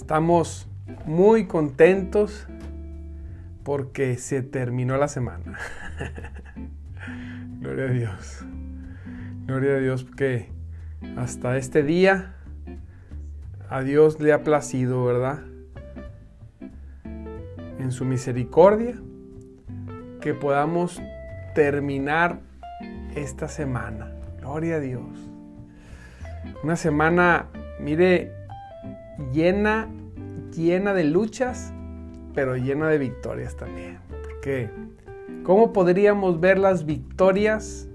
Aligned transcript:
Estamos 0.00 0.66
muy 1.04 1.46
contentos 1.46 2.48
porque 3.64 4.16
se 4.16 4.40
terminó 4.40 4.96
la 4.96 5.08
semana. 5.08 5.58
Gloria 7.60 7.84
a 7.84 7.88
Dios. 7.88 8.44
Gloria 9.44 9.74
a 9.74 9.78
Dios 9.78 10.04
porque 10.04 10.48
hasta 11.18 11.58
este 11.58 11.82
día 11.82 12.34
a 13.68 13.82
Dios 13.82 14.18
le 14.20 14.32
ha 14.32 14.42
placido, 14.42 15.04
¿verdad? 15.04 15.40
En 17.78 17.92
su 17.92 18.06
misericordia 18.06 18.94
que 20.22 20.32
podamos 20.32 20.98
terminar 21.54 22.40
esta 23.14 23.48
semana. 23.48 24.10
Gloria 24.40 24.76
a 24.76 24.80
Dios. 24.80 25.30
Una 26.64 26.76
semana, 26.76 27.48
mire, 27.78 28.39
llena, 29.32 29.88
llena 30.54 30.94
de 30.94 31.04
luchas, 31.04 31.72
pero 32.34 32.56
llena 32.56 32.88
de 32.88 32.98
victorias 32.98 33.56
también. 33.56 33.98
Porque, 34.08 34.70
¿cómo 35.44 35.72
podríamos 35.72 36.40
ver 36.40 36.58
las 36.58 36.86
victorias 36.86 37.88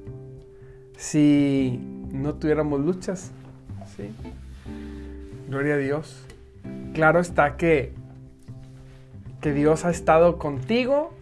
si 0.97 1.79
no 2.11 2.35
tuviéramos 2.35 2.81
luchas? 2.81 3.31
¿Sí? 3.95 4.09
Gloria 5.49 5.75
a 5.75 5.77
Dios. 5.77 6.25
Claro 6.93 7.19
está 7.19 7.57
que, 7.57 7.93
que 9.41 9.53
Dios 9.53 9.85
ha 9.85 9.91
estado 9.91 10.37
contigo 10.37 11.13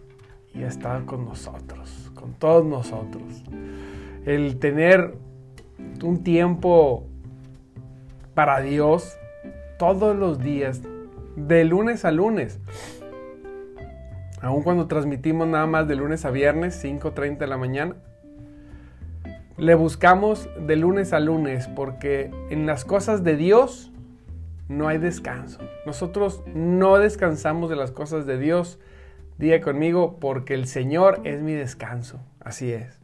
y 0.54 0.62
ha 0.62 0.68
estado 0.68 1.04
con 1.04 1.24
nosotros, 1.24 2.10
con 2.14 2.32
todos 2.34 2.64
nosotros. 2.64 3.42
El 4.24 4.58
tener 4.58 5.14
un 6.02 6.22
tiempo 6.22 7.04
para 8.34 8.60
Dios 8.60 9.16
todos 9.78 10.16
los 10.16 10.38
días, 10.38 10.82
de 11.36 11.64
lunes 11.64 12.04
a 12.04 12.10
lunes. 12.10 12.60
Aun 14.40 14.62
cuando 14.62 14.86
transmitimos 14.86 15.48
nada 15.48 15.66
más 15.66 15.88
de 15.88 15.96
lunes 15.96 16.24
a 16.24 16.30
viernes, 16.30 16.82
5.30 16.84 17.38
de 17.38 17.46
la 17.46 17.56
mañana, 17.56 17.96
le 19.56 19.74
buscamos 19.74 20.48
de 20.66 20.76
lunes 20.76 21.12
a 21.12 21.20
lunes 21.20 21.68
porque 21.68 22.30
en 22.50 22.66
las 22.66 22.84
cosas 22.84 23.24
de 23.24 23.36
Dios 23.36 23.92
no 24.68 24.88
hay 24.88 24.98
descanso. 24.98 25.60
Nosotros 25.86 26.42
no 26.54 26.98
descansamos 26.98 27.70
de 27.70 27.76
las 27.76 27.90
cosas 27.90 28.26
de 28.26 28.38
Dios. 28.38 28.78
Diga 29.38 29.60
conmigo, 29.60 30.18
porque 30.20 30.54
el 30.54 30.66
Señor 30.66 31.20
es 31.24 31.42
mi 31.42 31.52
descanso. 31.52 32.20
Así 32.40 32.72
es. 32.72 32.98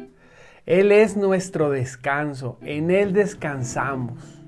Él 0.67 0.93
es 0.93 1.17
nuestro 1.17 1.71
descanso. 1.71 2.59
En 2.62 2.91
Él 2.91 3.12
descansamos. 3.12 4.40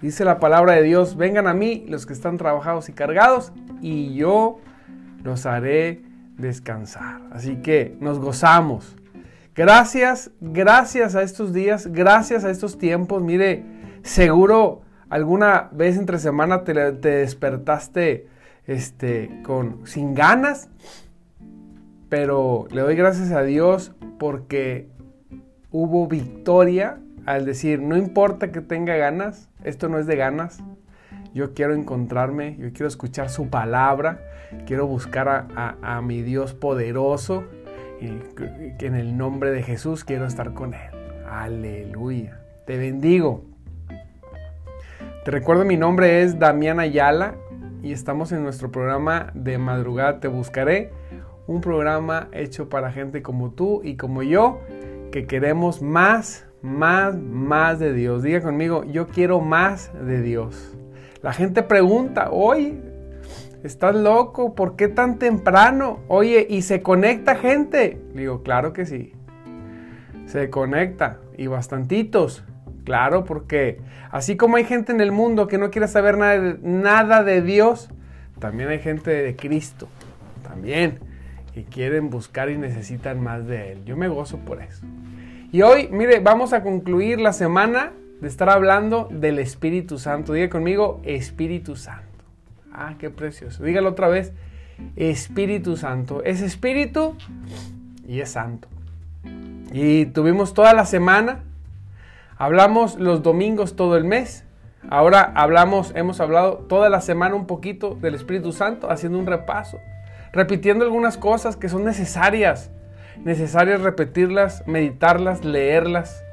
Dice 0.00 0.24
la 0.24 0.38
palabra 0.38 0.74
de 0.74 0.82
Dios, 0.82 1.16
vengan 1.16 1.46
a 1.46 1.54
mí 1.54 1.84
los 1.88 2.06
que 2.06 2.12
están 2.12 2.36
trabajados 2.36 2.88
y 2.88 2.92
cargados, 2.92 3.52
y 3.80 4.14
yo 4.14 4.58
los 5.22 5.46
haré 5.46 6.02
descansar. 6.36 7.20
Así 7.32 7.56
que 7.56 7.96
nos 8.00 8.18
gozamos. 8.18 8.96
Gracias, 9.54 10.30
gracias 10.40 11.14
a 11.14 11.22
estos 11.22 11.52
días, 11.52 11.86
gracias 11.86 12.44
a 12.44 12.50
estos 12.50 12.76
tiempos. 12.76 13.22
Mire, 13.22 13.64
seguro 14.02 14.82
alguna 15.08 15.68
vez 15.72 15.96
entre 15.96 16.18
semana 16.18 16.64
te, 16.64 16.74
te 16.92 17.08
despertaste 17.08 18.26
este, 18.66 19.42
con, 19.44 19.86
sin 19.86 20.14
ganas, 20.14 20.68
pero 22.08 22.66
le 22.70 22.80
doy 22.80 22.96
gracias 22.96 23.30
a 23.30 23.42
Dios 23.42 23.92
porque 24.18 24.88
hubo 25.70 26.06
victoria 26.06 26.98
al 27.26 27.46
decir, 27.46 27.80
no 27.80 27.96
importa 27.96 28.52
que 28.52 28.60
tenga 28.60 28.96
ganas, 28.96 29.48
esto 29.64 29.88
no 29.88 29.98
es 29.98 30.06
de 30.06 30.16
ganas, 30.16 30.62
yo 31.34 31.52
quiero 31.54 31.74
encontrarme, 31.74 32.56
yo 32.58 32.72
quiero 32.72 32.86
escuchar 32.86 33.28
su 33.28 33.48
palabra, 33.48 34.20
quiero 34.66 34.86
buscar 34.86 35.48
a, 35.56 36.00
mi 36.02 36.22
Dios 36.22 36.54
poderoso 36.54 37.44
y 38.00 38.08
que 38.78 38.86
en 38.86 38.94
el 38.94 39.16
nombre 39.16 39.50
de 39.50 39.62
Jesús 39.62 40.04
quiero 40.04 40.26
estar 40.26 40.54
con 40.54 40.74
Él. 40.74 40.90
Aleluya. 41.28 42.40
Te 42.66 42.78
bendigo. 42.78 43.44
Te 45.24 45.30
recuerdo 45.30 45.64
mi 45.64 45.76
nombre 45.76 46.22
es 46.22 46.38
Damián 46.38 46.78
Ayala 46.78 47.34
y 47.82 47.92
estamos 47.92 48.30
en 48.32 48.42
nuestro 48.42 48.70
programa 48.70 49.32
de 49.34 49.58
madrugada 49.58 50.20
Te 50.20 50.28
Buscaré, 50.28 50.92
un 51.46 51.60
programa 51.60 52.28
hecho 52.32 52.68
para 52.68 52.92
gente 52.92 53.22
como 53.22 53.50
tú 53.50 53.80
y 53.82 53.96
como 53.96 54.22
yo 54.22 54.60
que 55.10 55.26
queremos 55.26 55.82
más 55.82 56.46
más, 56.64 57.14
más 57.14 57.78
de 57.78 57.92
Dios. 57.92 58.22
Diga 58.22 58.40
conmigo, 58.40 58.84
yo 58.84 59.06
quiero 59.06 59.40
más 59.40 59.92
de 60.06 60.22
Dios. 60.22 60.74
La 61.22 61.32
gente 61.32 61.62
pregunta, 61.62 62.30
oye, 62.30 62.80
¿estás 63.62 63.94
loco? 63.94 64.54
¿Por 64.54 64.74
qué 64.74 64.88
tan 64.88 65.18
temprano? 65.18 66.00
Oye, 66.08 66.46
¿y 66.48 66.62
se 66.62 66.82
conecta 66.82 67.36
gente? 67.36 68.00
digo, 68.14 68.42
claro 68.42 68.72
que 68.72 68.86
sí. 68.86 69.12
Se 70.26 70.48
conecta 70.48 71.18
y 71.36 71.46
bastantitos. 71.46 72.44
Claro, 72.84 73.24
porque 73.24 73.80
así 74.10 74.36
como 74.36 74.56
hay 74.56 74.64
gente 74.64 74.92
en 74.92 75.00
el 75.00 75.12
mundo 75.12 75.46
que 75.46 75.58
no 75.58 75.70
quiere 75.70 75.88
saber 75.88 76.18
nada 76.18 76.38
de, 76.38 76.58
nada 76.62 77.24
de 77.24 77.40
Dios, 77.42 77.90
también 78.38 78.70
hay 78.70 78.78
gente 78.78 79.10
de 79.10 79.36
Cristo. 79.36 79.88
También. 80.42 80.98
Que 81.52 81.64
quieren 81.64 82.10
buscar 82.10 82.50
y 82.50 82.58
necesitan 82.58 83.22
más 83.22 83.46
de 83.46 83.72
Él. 83.72 83.84
Yo 83.84 83.96
me 83.96 84.08
gozo 84.08 84.38
por 84.38 84.60
eso. 84.60 84.84
Y 85.54 85.62
hoy, 85.62 85.88
mire, 85.92 86.18
vamos 86.18 86.52
a 86.52 86.64
concluir 86.64 87.20
la 87.20 87.32
semana 87.32 87.92
de 88.20 88.26
estar 88.26 88.50
hablando 88.50 89.06
del 89.12 89.38
Espíritu 89.38 89.98
Santo. 89.98 90.32
Diga 90.32 90.48
conmigo, 90.48 91.00
Espíritu 91.04 91.76
Santo. 91.76 92.24
Ah, 92.72 92.96
qué 92.98 93.08
precioso. 93.08 93.62
Dígalo 93.62 93.90
otra 93.90 94.08
vez, 94.08 94.32
Espíritu 94.96 95.76
Santo. 95.76 96.24
Es 96.24 96.42
Espíritu 96.42 97.16
y 98.04 98.18
es 98.18 98.30
Santo. 98.30 98.66
Y 99.70 100.06
tuvimos 100.06 100.54
toda 100.54 100.74
la 100.74 100.86
semana, 100.86 101.44
hablamos 102.36 102.98
los 102.98 103.22
domingos 103.22 103.76
todo 103.76 103.96
el 103.96 104.02
mes. 104.02 104.44
Ahora 104.90 105.22
hablamos, 105.36 105.92
hemos 105.94 106.18
hablado 106.18 106.66
toda 106.68 106.88
la 106.88 107.00
semana 107.00 107.36
un 107.36 107.46
poquito 107.46 107.94
del 107.94 108.16
Espíritu 108.16 108.50
Santo, 108.50 108.90
haciendo 108.90 109.20
un 109.20 109.26
repaso, 109.26 109.78
repitiendo 110.32 110.84
algunas 110.84 111.16
cosas 111.16 111.54
que 111.54 111.68
son 111.68 111.84
necesarias 111.84 112.72
necesarias 113.22 113.80
repetirlas, 113.80 114.64
meditarlas, 114.66 115.44
leerlas, 115.44 116.24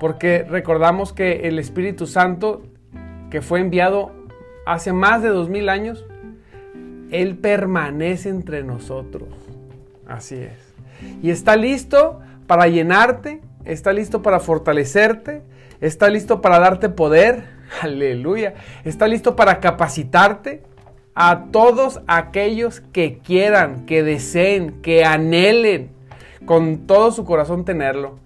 porque 0.00 0.44
recordamos 0.48 1.12
que 1.12 1.48
el 1.48 1.58
Espíritu 1.58 2.06
Santo, 2.06 2.62
que 3.30 3.42
fue 3.42 3.60
enviado 3.60 4.12
hace 4.66 4.92
más 4.92 5.22
de 5.22 5.30
dos 5.30 5.48
mil 5.48 5.68
años, 5.68 6.06
Él 7.10 7.36
permanece 7.36 8.28
entre 8.28 8.62
nosotros. 8.62 9.28
Así 10.06 10.36
es. 10.36 10.74
Y 11.22 11.30
está 11.30 11.56
listo 11.56 12.20
para 12.46 12.68
llenarte, 12.68 13.40
está 13.64 13.92
listo 13.92 14.22
para 14.22 14.40
fortalecerte, 14.40 15.42
está 15.80 16.08
listo 16.08 16.40
para 16.40 16.58
darte 16.58 16.88
poder. 16.88 17.44
Aleluya. 17.82 18.54
Está 18.84 19.08
listo 19.08 19.36
para 19.36 19.60
capacitarte 19.60 20.62
a 21.14 21.46
todos 21.50 22.00
aquellos 22.06 22.80
que 22.80 23.18
quieran, 23.18 23.86
que 23.86 24.02
deseen, 24.02 24.80
que 24.82 25.04
anhelen 25.04 25.97
con 26.44 26.86
todo 26.86 27.12
su 27.12 27.24
corazón 27.24 27.64
tenerlo. 27.64 28.18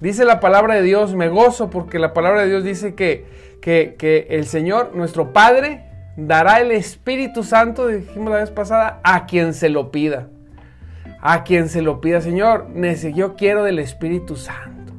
Dice 0.00 0.24
la 0.24 0.40
palabra 0.40 0.74
de 0.74 0.82
Dios, 0.82 1.14
me 1.14 1.28
gozo 1.28 1.70
porque 1.70 1.98
la 1.98 2.12
palabra 2.12 2.42
de 2.42 2.48
Dios 2.48 2.64
dice 2.64 2.94
que, 2.94 3.24
que, 3.60 4.26
el 4.30 4.46
Señor, 4.46 4.94
nuestro 4.94 5.32
Padre, 5.32 5.84
dará 6.16 6.60
el 6.60 6.70
Espíritu 6.70 7.42
Santo, 7.42 7.88
dijimos 7.88 8.30
la 8.30 8.40
vez 8.40 8.50
pasada, 8.50 9.00
a 9.02 9.26
quien 9.26 9.54
se 9.54 9.70
lo 9.70 9.90
pida. 9.90 10.28
A 11.20 11.44
quien 11.44 11.68
se 11.68 11.82
lo 11.82 12.00
pida, 12.00 12.20
Señor, 12.20 12.66
yo 13.14 13.36
quiero 13.36 13.64
del 13.64 13.78
Espíritu 13.78 14.36
Santo. 14.36 14.92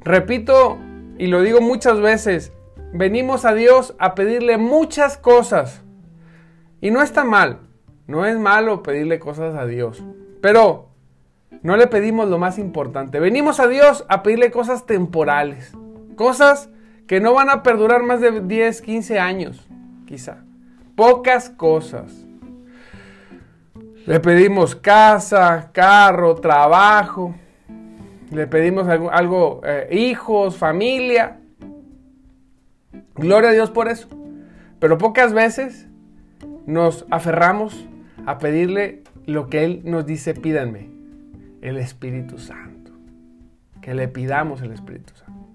Repito 0.00 0.78
y 1.16 1.28
lo 1.28 1.40
digo 1.40 1.60
muchas 1.60 2.00
veces, 2.00 2.52
venimos 2.92 3.44
a 3.44 3.54
Dios 3.54 3.94
a 3.98 4.14
pedirle 4.16 4.58
muchas 4.58 5.16
cosas. 5.16 5.82
Y 6.80 6.90
no 6.90 7.00
está 7.02 7.22
mal, 7.22 7.60
no 8.08 8.26
es 8.26 8.36
malo 8.36 8.82
pedirle 8.82 9.20
cosas 9.20 9.54
a 9.54 9.64
Dios. 9.64 10.02
Pero 10.40 10.91
no 11.62 11.76
le 11.76 11.86
pedimos 11.86 12.28
lo 12.28 12.38
más 12.38 12.58
importante. 12.58 13.20
Venimos 13.20 13.60
a 13.60 13.68
Dios 13.68 14.04
a 14.08 14.22
pedirle 14.22 14.50
cosas 14.50 14.86
temporales. 14.86 15.72
Cosas 16.16 16.70
que 17.06 17.20
no 17.20 17.34
van 17.34 17.50
a 17.50 17.62
perdurar 17.62 18.02
más 18.02 18.20
de 18.20 18.40
10, 18.40 18.82
15 18.82 19.18
años, 19.18 19.68
quizá. 20.06 20.44
pocas 20.96 21.50
cosas. 21.50 22.12
Le 24.06 24.18
pedimos 24.20 24.74
casa, 24.74 25.70
carro, 25.72 26.34
trabajo. 26.36 27.34
Le 28.30 28.46
pedimos 28.46 28.88
algo, 28.88 29.60
eh, 29.64 29.88
hijos, 29.92 30.56
familia. 30.56 31.38
Gloria 33.14 33.50
a 33.50 33.52
Dios 33.52 33.70
por 33.70 33.88
eso. 33.88 34.08
Pero 34.80 34.98
pocas 34.98 35.32
veces 35.32 35.86
nos 36.66 37.06
aferramos 37.10 37.86
a 38.26 38.38
pedirle 38.38 39.02
lo 39.26 39.48
que 39.48 39.64
Él 39.64 39.82
nos 39.84 40.06
dice, 40.06 40.34
pídanme, 40.34 40.91
el 41.62 41.78
Espíritu 41.78 42.38
Santo. 42.38 42.92
Que 43.80 43.94
le 43.94 44.08
pidamos 44.08 44.60
el 44.60 44.72
Espíritu 44.72 45.14
Santo. 45.14 45.48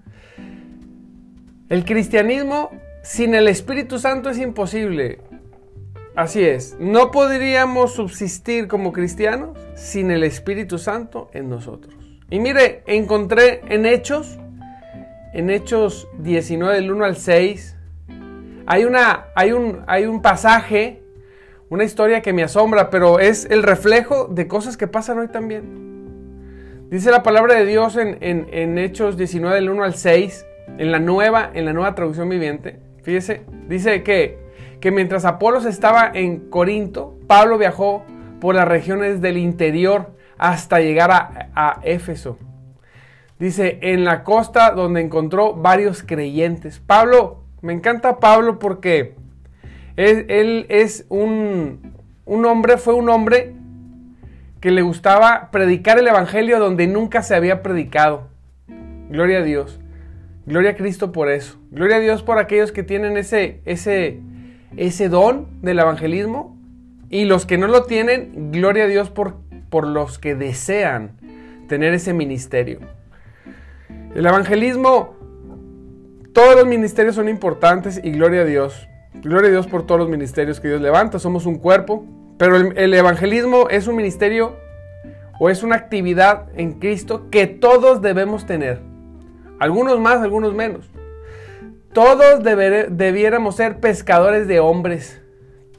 El 1.68 1.84
cristianismo 1.84 2.70
sin 3.02 3.34
el 3.34 3.46
Espíritu 3.46 3.98
Santo 3.98 4.30
es 4.30 4.38
imposible. 4.38 5.20
Así 6.16 6.42
es, 6.42 6.76
no 6.80 7.12
podríamos 7.12 7.94
subsistir 7.94 8.66
como 8.66 8.92
cristianos 8.92 9.56
sin 9.76 10.10
el 10.10 10.24
Espíritu 10.24 10.78
Santo 10.78 11.30
en 11.32 11.48
nosotros. 11.48 11.94
Y 12.28 12.40
mire, 12.40 12.82
encontré 12.86 13.60
en 13.68 13.86
Hechos, 13.86 14.38
en 15.32 15.48
Hechos 15.48 16.08
19 16.18 16.74
del 16.74 16.90
1 16.90 17.04
al 17.04 17.16
6, 17.16 17.76
hay, 18.66 18.84
una, 18.84 19.26
hay, 19.34 19.52
un, 19.52 19.84
hay 19.86 20.06
un 20.06 20.20
pasaje, 20.20 21.02
una 21.70 21.84
historia 21.84 22.20
que 22.20 22.32
me 22.32 22.42
asombra, 22.42 22.90
pero 22.90 23.20
es 23.20 23.44
el 23.44 23.62
reflejo 23.62 24.26
de 24.26 24.48
cosas 24.48 24.76
que 24.76 24.88
pasan 24.88 25.18
hoy 25.18 25.28
también. 25.28 25.97
Dice 26.90 27.10
la 27.10 27.22
palabra 27.22 27.54
de 27.54 27.66
Dios 27.66 27.96
en, 27.96 28.18
en 28.20 28.78
Hechos 28.78 29.16
19 29.16 29.54
del 29.54 29.70
1 29.70 29.84
al 29.84 29.94
6, 29.94 30.46
en 30.78 30.92
la 30.92 30.98
nueva, 30.98 31.50
en 31.54 31.64
la 31.64 31.72
nueva 31.72 31.94
traducción 31.94 32.28
viviente. 32.28 32.80
Fíjese, 33.02 33.42
dice 33.68 34.02
que 34.02 34.48
que 34.80 34.90
mientras 34.90 35.24
Apolos 35.24 35.64
estaba 35.64 36.10
en 36.12 36.50
Corinto, 36.50 37.18
Pablo 37.26 37.58
viajó 37.58 38.04
por 38.40 38.54
las 38.54 38.68
regiones 38.68 39.20
del 39.20 39.36
interior 39.36 40.14
hasta 40.36 40.80
llegar 40.80 41.10
a, 41.10 41.80
Éfeso. 41.82 42.38
Dice, 43.38 43.78
en 43.82 44.04
la 44.04 44.24
costa 44.24 44.70
donde 44.70 45.00
encontró 45.00 45.54
varios 45.54 46.02
creyentes. 46.02 46.80
Pablo, 46.80 47.44
me 47.60 47.72
encanta 47.72 48.18
Pablo 48.18 48.58
porque 48.58 49.14
él, 49.96 50.66
es 50.68 51.06
un, 51.08 51.96
un 52.24 52.46
hombre, 52.46 52.76
fue 52.76 52.94
un 52.94 53.08
hombre 53.08 53.54
que 54.60 54.70
le 54.70 54.82
gustaba 54.82 55.50
predicar 55.50 55.98
el 55.98 56.08
Evangelio 56.08 56.58
donde 56.58 56.86
nunca 56.86 57.22
se 57.22 57.34
había 57.34 57.62
predicado. 57.62 58.28
Gloria 59.08 59.38
a 59.38 59.42
Dios. 59.42 59.80
Gloria 60.46 60.70
a 60.70 60.76
Cristo 60.76 61.12
por 61.12 61.30
eso. 61.30 61.58
Gloria 61.70 61.96
a 61.96 62.00
Dios 62.00 62.22
por 62.22 62.38
aquellos 62.38 62.72
que 62.72 62.82
tienen 62.82 63.16
ese, 63.16 63.60
ese, 63.64 64.20
ese 64.76 65.08
don 65.08 65.46
del 65.62 65.78
evangelismo 65.78 66.56
y 67.10 67.24
los 67.24 67.46
que 67.46 67.58
no 67.58 67.68
lo 67.68 67.84
tienen, 67.84 68.50
gloria 68.52 68.84
a 68.84 68.86
Dios 68.86 69.10
por, 69.10 69.36
por 69.70 69.86
los 69.86 70.18
que 70.18 70.34
desean 70.34 71.12
tener 71.68 71.94
ese 71.94 72.12
ministerio. 72.12 72.80
El 74.14 74.26
evangelismo, 74.26 75.16
todos 76.32 76.56
los 76.56 76.66
ministerios 76.66 77.14
son 77.14 77.28
importantes 77.28 78.00
y 78.02 78.10
gloria 78.10 78.42
a 78.42 78.44
Dios. 78.44 78.88
Gloria 79.22 79.48
a 79.48 79.52
Dios 79.52 79.66
por 79.66 79.86
todos 79.86 80.00
los 80.00 80.08
ministerios 80.08 80.60
que 80.60 80.68
Dios 80.68 80.80
levanta, 80.80 81.18
somos 81.18 81.46
un 81.46 81.58
cuerpo, 81.58 82.04
pero 82.38 82.56
el, 82.56 82.78
el 82.78 82.94
evangelismo 82.94 83.68
es 83.68 83.86
un 83.86 83.96
ministerio 83.96 84.56
o 85.38 85.50
es 85.50 85.62
una 85.62 85.76
actividad 85.76 86.46
en 86.56 86.74
Cristo 86.74 87.28
que 87.30 87.46
todos 87.46 88.02
debemos 88.02 88.46
tener. 88.46 88.80
Algunos 89.58 89.98
más, 90.00 90.22
algunos 90.22 90.54
menos. 90.54 90.88
Todos 91.92 92.44
debiéramos 92.44 93.56
ser 93.56 93.80
pescadores 93.80 94.46
de 94.46 94.60
hombres. 94.60 95.20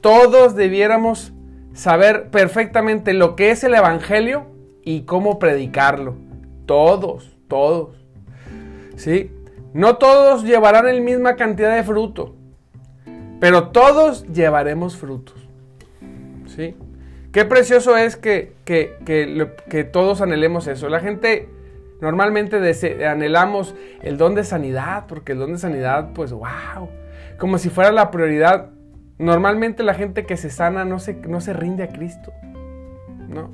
Todos 0.00 0.54
debiéramos 0.54 1.32
saber 1.72 2.30
perfectamente 2.30 3.14
lo 3.14 3.36
que 3.36 3.50
es 3.50 3.64
el 3.64 3.74
Evangelio 3.74 4.46
y 4.82 5.02
cómo 5.02 5.38
predicarlo. 5.38 6.16
Todos, 6.66 7.36
todos. 7.48 7.96
¿Sí? 8.96 9.30
No 9.72 9.96
todos 9.96 10.42
llevarán 10.42 10.86
la 10.86 11.00
misma 11.00 11.36
cantidad 11.36 11.76
de 11.76 11.84
fruto, 11.84 12.34
pero 13.38 13.68
todos 13.68 14.26
llevaremos 14.26 14.96
frutos. 14.96 15.48
¿Sí? 16.54 16.76
Qué 17.32 17.44
precioso 17.44 17.96
es 17.96 18.16
que, 18.16 18.54
que, 18.64 18.96
que 19.68 19.84
todos 19.84 20.20
anhelemos 20.20 20.66
eso. 20.66 20.88
La 20.88 21.00
gente 21.00 21.48
Normalmente 22.00 22.56
anhelamos 23.06 23.74
el 24.02 24.16
don 24.16 24.34
de 24.34 24.44
sanidad, 24.44 25.04
porque 25.06 25.32
el 25.32 25.38
don 25.38 25.52
de 25.52 25.58
sanidad, 25.58 26.12
pues, 26.14 26.32
wow, 26.32 26.88
como 27.38 27.58
si 27.58 27.68
fuera 27.68 27.92
la 27.92 28.10
prioridad. 28.10 28.70
Normalmente 29.18 29.82
la 29.82 29.92
gente 29.92 30.24
que 30.24 30.38
se 30.38 30.48
sana 30.48 30.86
no 30.86 30.98
se, 30.98 31.14
no 31.14 31.42
se 31.42 31.52
rinde 31.52 31.82
a 31.82 31.88
Cristo. 31.88 32.32
No. 33.28 33.50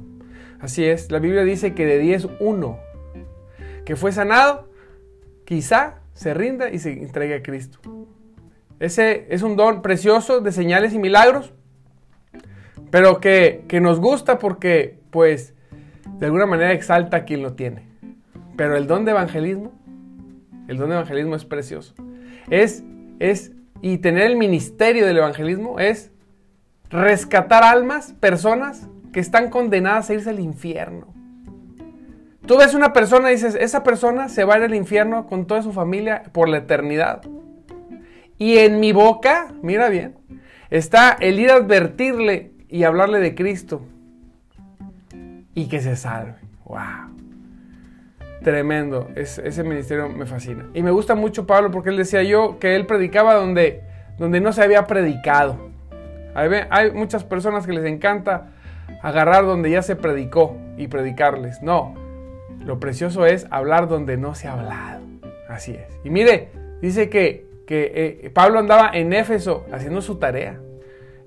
Así 0.61 0.85
es, 0.85 1.11
la 1.11 1.19
Biblia 1.19 1.43
dice 1.43 1.75
que 1.75 1.87
de 1.87 1.99
10, 1.99 2.29
uno 2.41 2.79
que 3.85 3.95
fue 3.95 4.11
sanado, 4.11 4.69
quizá 5.45 6.01
se 6.13 6.33
rinda 6.33 6.71
y 6.71 6.79
se 6.79 6.93
entregue 6.93 7.35
a 7.35 7.43
Cristo. 7.43 7.79
Ese 8.79 9.27
es 9.31 9.43
un 9.43 9.57
don 9.57 9.83
precioso 9.83 10.41
de 10.41 10.53
señales 10.53 10.93
y 10.93 10.99
milagros, 10.99 11.53
pero 12.91 13.21
que, 13.21 13.65
que 13.69 13.81
nos 13.81 14.01
gusta 14.01 14.39
porque, 14.39 14.99
pues, 15.11 15.55
de 16.19 16.27
alguna 16.27 16.47
manera 16.47 16.73
exalta 16.73 17.19
a 17.19 17.25
quien 17.25 17.43
lo 17.43 17.55
tiene. 17.55 17.87
Pero 18.57 18.77
el 18.77 18.87
don 18.87 19.05
de 19.05 19.11
evangelismo, 19.11 19.73
el 20.69 20.79
don 20.79 20.89
de 20.89 20.97
evangelismo 20.97 21.37
es 21.37 21.45
precioso. 21.45 21.95
Es, 22.51 22.85
es, 23.19 23.53
y 23.83 23.99
tener 23.99 24.25
el 24.25 24.37
ministerio 24.37 25.07
del 25.07 25.19
evangelismo 25.19 25.79
es 25.79 26.13
rescatar 26.91 27.65
almas, 27.65 28.15
personas 28.15 28.89
que 29.13 29.21
están 29.21 29.51
condenadas 29.51 30.11
a 30.11 30.15
irse 30.15 30.31
al 30.31 30.41
infierno. 30.41 31.09
Tú 32.47 32.57
ves 32.57 32.75
una 32.75 32.93
persona 32.93 33.31
y 33.31 33.35
dices, 33.35 33.57
esa 33.61 33.83
persona 33.83 34.29
se 34.29 34.45
va 34.45 34.55
a 34.55 34.59
ir 34.59 34.65
al 34.65 34.75
infierno 34.75 35.27
con 35.27 35.47
toda 35.47 35.63
su 35.63 35.73
familia 35.73 36.23
por 36.33 36.49
la 36.49 36.59
eternidad. 36.59 37.23
Y 38.39 38.59
en 38.59 38.79
mi 38.79 38.93
boca, 38.93 39.53
mira 39.63 39.89
bien, 39.89 40.15
está 40.71 41.17
el 41.21 41.41
ir 41.41 41.51
a 41.51 41.57
advertirle 41.57 42.53
y 42.77 42.85
hablarle 42.85 43.21
de 43.21 43.35
Cristo 43.35 43.81
y 45.55 45.67
que 45.69 45.81
se 45.81 45.97
salve. 45.97 46.35
¡Wow! 46.67 47.17
Tremendo, 48.43 49.09
ese 49.17 49.65
ministerio 49.65 50.11
me 50.11 50.27
fascina. 50.27 50.67
Y 50.75 50.83
me 50.83 50.91
gusta 50.91 51.15
mucho 51.15 51.47
Pablo 51.47 51.71
porque 51.71 51.89
él 51.89 51.97
decía 51.97 52.23
yo 52.23 52.59
que 52.59 52.77
él 52.77 52.85
predicaba 52.85 53.33
donde, 53.33 53.83
donde 54.19 54.43
no 54.43 54.53
se 54.53 54.63
había 54.63 54.87
predicado. 54.87 55.71
Hay, 56.35 56.91
muchas 56.93 57.25
personas 57.25 57.67
que 57.67 57.73
les 57.73 57.87
encanta 57.87 58.51
agarrar 59.03 59.47
donde 59.47 59.71
ya 59.71 59.81
se 59.81 59.97
predicó 59.97 60.59
y 60.77 60.89
predicarles. 60.89 61.63
No, 61.63 61.95
lo 62.63 62.79
precioso 62.79 63.25
es 63.25 63.47
hablar 63.51 63.89
donde 63.89 64.19
no 64.19 64.35
se 64.35 64.49
ha 64.49 64.53
hablado. 64.53 65.01
Así 65.49 65.73
es. 65.73 65.99
Y 66.05 66.11
mire, 66.11 66.51
dice 66.83 67.09
que, 67.09 67.47
que 67.67 68.21
eh, 68.23 68.31
Pablo 68.31 68.59
andaba 68.59 68.91
en 68.93 69.15
Éfeso 69.15 69.65
haciendo 69.73 70.03
su 70.03 70.17
tarea. 70.17 70.61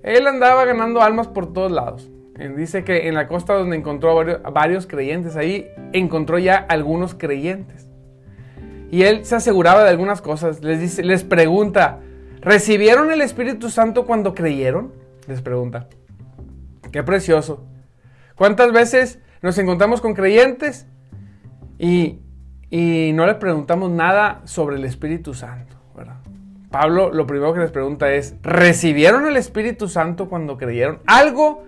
Él 0.04 0.28
andaba 0.28 0.66
ganando 0.66 1.02
almas 1.02 1.28
por 1.28 1.52
todos 1.54 1.72
lados. 1.72 2.10
Dice 2.56 2.86
que 2.86 3.10
en 3.10 3.16
la 3.16 3.28
costa 3.28 3.54
donde 3.54 3.76
encontró 3.76 4.16
varios, 4.54 4.88
creyentes, 4.88 5.36
ahí 5.36 5.68
encontró 5.92 6.40
ya 6.40 6.56
algunos 6.56 7.14
creyentes. 7.14 7.90
Y 8.92 9.04
él 9.04 9.26
se 9.26 9.36
aseguraba 9.36 9.84
de 9.84 9.90
algunas 9.90 10.22
cosas. 10.22 10.64
Les, 10.64 11.00
les 11.00 11.24
pregunta, 11.26 12.00
¿recibieron 12.40 13.12
el 13.12 13.22
Espíritu 13.22 13.70
Santo 13.70 14.06
cuando 14.06 14.34
creyeron? 14.34 14.94
Les 15.28 15.42
pregunta. 15.42 15.90
Qué 16.94 17.04
precioso. 17.04 17.66
¿Cuántas 18.36 18.72
veces 18.72 19.20
nos 19.42 19.58
encontramos 19.58 20.00
con 20.00 20.14
creyentes 20.14 20.88
y, 21.78 22.20
y 22.70 23.12
no 23.14 23.26
les 23.26 23.36
preguntamos 23.36 23.92
nada 23.92 24.42
sobre 24.46 24.78
el 24.78 24.86
Espíritu 24.86 25.34
Santo? 25.34 25.79
Pablo 26.70 27.12
lo 27.12 27.26
primero 27.26 27.54
que 27.54 27.60
les 27.60 27.72
pregunta 27.72 28.12
es, 28.14 28.36
¿recibieron 28.44 29.28
el 29.28 29.38
Espíritu 29.38 29.88
Santo 29.88 30.30
cuando 30.30 30.58
creyeron? 30.58 31.00
Algo 31.06 31.64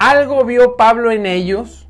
algo 0.00 0.46
vio 0.46 0.78
Pablo 0.78 1.10
en 1.10 1.26
ellos, 1.26 1.86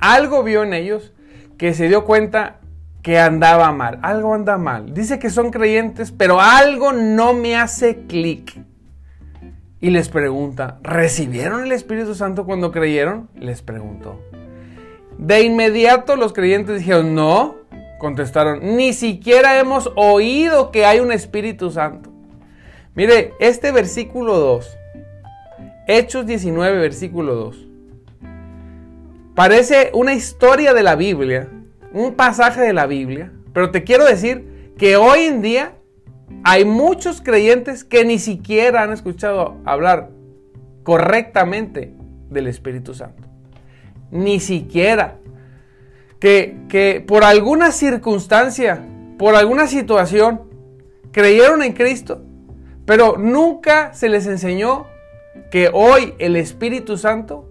algo 0.00 0.42
vio 0.42 0.64
en 0.64 0.74
ellos 0.74 1.12
que 1.58 1.74
se 1.74 1.86
dio 1.86 2.04
cuenta 2.04 2.58
que 3.02 3.20
andaba 3.20 3.70
mal, 3.70 4.00
algo 4.02 4.34
anda 4.34 4.58
mal. 4.58 4.94
Dice 4.94 5.20
que 5.20 5.30
son 5.30 5.52
creyentes, 5.52 6.10
pero 6.10 6.40
algo 6.40 6.92
no 6.92 7.32
me 7.32 7.54
hace 7.54 8.04
clic. 8.08 8.60
Y 9.80 9.90
les 9.90 10.08
pregunta, 10.08 10.80
¿recibieron 10.82 11.62
el 11.62 11.70
Espíritu 11.70 12.16
Santo 12.16 12.44
cuando 12.44 12.72
creyeron? 12.72 13.30
Les 13.36 13.62
preguntó. 13.62 14.20
De 15.16 15.42
inmediato 15.42 16.16
los 16.16 16.32
creyentes 16.32 16.78
dijeron, 16.78 17.14
no, 17.14 17.58
contestaron, 18.00 18.76
ni 18.76 18.92
siquiera 18.92 19.60
hemos 19.60 19.92
oído 19.94 20.72
que 20.72 20.84
hay 20.84 20.98
un 20.98 21.12
Espíritu 21.12 21.70
Santo. 21.70 22.10
Mire, 22.96 23.34
este 23.38 23.70
versículo 23.70 24.36
2 24.36 24.78
Hechos 25.92 26.24
19, 26.24 26.78
versículo 26.78 27.34
2. 27.34 27.66
Parece 29.34 29.90
una 29.92 30.14
historia 30.14 30.72
de 30.72 30.84
la 30.84 30.94
Biblia, 30.94 31.48
un 31.92 32.14
pasaje 32.14 32.60
de 32.60 32.72
la 32.72 32.86
Biblia, 32.86 33.32
pero 33.52 33.72
te 33.72 33.82
quiero 33.82 34.04
decir 34.04 34.72
que 34.78 34.96
hoy 34.96 35.22
en 35.22 35.42
día 35.42 35.72
hay 36.44 36.64
muchos 36.64 37.20
creyentes 37.20 37.82
que 37.82 38.04
ni 38.04 38.20
siquiera 38.20 38.84
han 38.84 38.92
escuchado 38.92 39.56
hablar 39.64 40.10
correctamente 40.84 41.92
del 42.28 42.46
Espíritu 42.46 42.94
Santo. 42.94 43.24
Ni 44.12 44.38
siquiera. 44.38 45.16
Que, 46.20 47.02
por 47.06 47.24
alguna 47.24 47.72
circunstancia, 47.72 48.84
por 49.18 49.34
alguna 49.34 49.66
situación, 49.66 50.42
creyeron 51.12 51.62
en 51.62 51.72
Cristo, 51.72 52.22
pero 52.84 53.16
nunca 53.16 53.94
se 53.94 54.08
les 54.08 54.26
enseñó 54.26 54.86
que 55.50 55.70
hoy 55.72 56.14
el 56.18 56.36
Espíritu 56.36 56.98
Santo, 56.98 57.48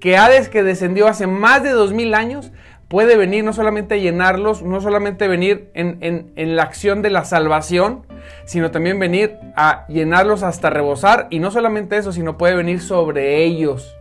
que 0.00 0.16
Hades 0.16 0.48
que 0.48 0.62
descendió 0.62 1.08
hace 1.08 1.26
más 1.26 1.62
de 1.62 1.70
dos 1.70 1.92
mil 1.92 2.14
años, 2.14 2.52
puede 2.88 3.16
venir 3.16 3.44
no 3.44 3.52
solamente 3.52 3.94
a 3.94 3.98
llenarlos, 3.98 4.62
no 4.62 4.80
solamente 4.80 5.26
venir 5.28 5.70
en, 5.74 6.56
la 6.56 6.62
acción 6.62 7.02
de 7.02 7.10
la 7.10 7.24
salvación, 7.24 8.06
sino 8.44 8.70
también 8.70 8.98
venir 8.98 9.36
a 9.56 9.86
llenarlos 9.88 10.42
hasta 10.42 10.70
rebosar. 10.70 11.26
Y 11.30 11.40
no 11.40 11.50
solamente 11.50 11.96
eso, 11.96 12.12
sino 12.12 12.38
puede 12.38 12.54
venir 12.54 12.80
sobre 12.80 13.44
ellos. 13.44 13.96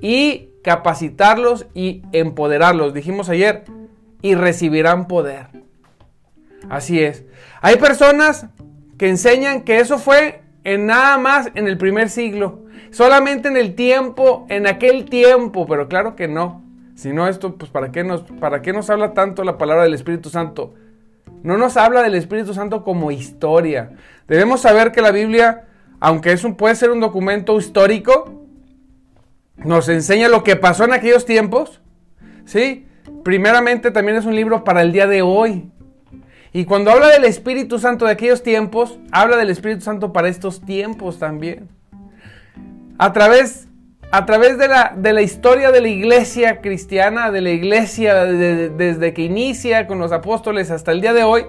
Y 0.00 0.50
capacitarlos 0.62 1.66
y 1.74 2.02
empoderarlos. 2.12 2.94
Dijimos 2.94 3.28
ayer, 3.28 3.64
y 4.22 4.34
recibirán 4.34 5.08
poder. 5.08 5.46
Así 6.68 7.02
es. 7.02 7.24
Hay 7.60 7.76
personas 7.76 8.46
que 8.98 9.08
enseñan 9.08 9.62
que 9.62 9.78
eso 9.78 9.98
fue 9.98 10.42
en 10.64 10.86
nada 10.86 11.18
más 11.18 11.50
en 11.54 11.66
el 11.66 11.78
primer 11.78 12.10
siglo. 12.10 12.60
Solamente 12.90 13.48
en 13.48 13.56
el 13.56 13.74
tiempo, 13.74 14.46
en 14.48 14.66
aquel 14.66 15.06
tiempo, 15.06 15.66
pero 15.66 15.88
claro 15.88 16.16
que 16.16 16.28
no. 16.28 16.62
Si 16.94 17.12
no, 17.12 17.28
esto, 17.28 17.56
pues, 17.56 17.70
¿para 17.70 17.92
qué, 17.92 18.04
nos, 18.04 18.22
¿para 18.22 18.60
qué 18.60 18.72
nos 18.72 18.90
habla 18.90 19.14
tanto 19.14 19.42
la 19.42 19.56
palabra 19.56 19.84
del 19.84 19.94
Espíritu 19.94 20.28
Santo? 20.28 20.74
No 21.42 21.56
nos 21.56 21.78
habla 21.78 22.02
del 22.02 22.14
Espíritu 22.14 22.52
Santo 22.52 22.84
como 22.84 23.10
historia. 23.10 23.92
Debemos 24.28 24.60
saber 24.60 24.92
que 24.92 25.00
la 25.00 25.10
Biblia, 25.10 25.64
aunque 25.98 26.32
es 26.32 26.46
puede 26.58 26.74
ser 26.74 26.90
un 26.90 27.00
documento 27.00 27.56
histórico, 27.56 28.44
nos 29.64 29.88
enseña 29.88 30.28
lo 30.28 30.42
que 30.42 30.56
pasó 30.56 30.84
en 30.84 30.92
aquellos 30.92 31.24
tiempos. 31.26 31.80
¿Sí? 32.44 32.86
Primeramente 33.24 33.90
también 33.90 34.16
es 34.16 34.24
un 34.24 34.34
libro 34.34 34.64
para 34.64 34.82
el 34.82 34.92
día 34.92 35.06
de 35.06 35.22
hoy. 35.22 35.70
Y 36.52 36.64
cuando 36.64 36.90
habla 36.90 37.08
del 37.08 37.24
Espíritu 37.24 37.78
Santo 37.78 38.06
de 38.06 38.12
aquellos 38.12 38.42
tiempos, 38.42 38.98
habla 39.12 39.36
del 39.36 39.50
Espíritu 39.50 39.82
Santo 39.82 40.12
para 40.12 40.28
estos 40.28 40.60
tiempos 40.62 41.18
también. 41.18 41.68
A 42.98 43.12
través 43.12 43.66
a 44.12 44.26
través 44.26 44.58
de 44.58 44.66
la, 44.66 44.92
de 44.96 45.12
la, 45.12 45.22
historia 45.22 45.70
de 45.70 45.80
la 45.80 45.86
iglesia 45.86 46.60
cristiana, 46.60 47.30
de 47.30 47.40
la 47.40 47.50
iglesia 47.50 48.24
desde 48.24 49.14
que 49.14 49.22
inicia 49.22 49.86
con 49.86 50.00
los 50.00 50.10
apóstoles 50.10 50.72
hasta 50.72 50.90
el 50.90 51.00
día 51.00 51.12
de 51.12 51.22
hoy, 51.22 51.46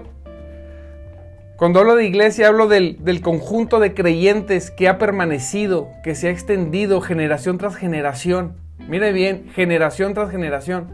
cuando 1.62 1.78
hablo 1.78 1.94
de 1.94 2.04
iglesia 2.04 2.48
hablo 2.48 2.66
del, 2.66 2.96
del, 3.04 3.20
conjunto 3.20 3.78
de 3.78 3.94
creyentes 3.94 4.72
que 4.72 4.88
ha 4.88 4.98
permanecido, 4.98 5.90
que 6.02 6.16
se 6.16 6.26
ha 6.26 6.32
extendido 6.32 7.00
generación 7.00 7.56
tras 7.56 7.76
generación. 7.76 8.56
Mire 8.88 9.12
bien, 9.12 9.48
generación 9.54 10.12
tras 10.12 10.32
generación. 10.32 10.88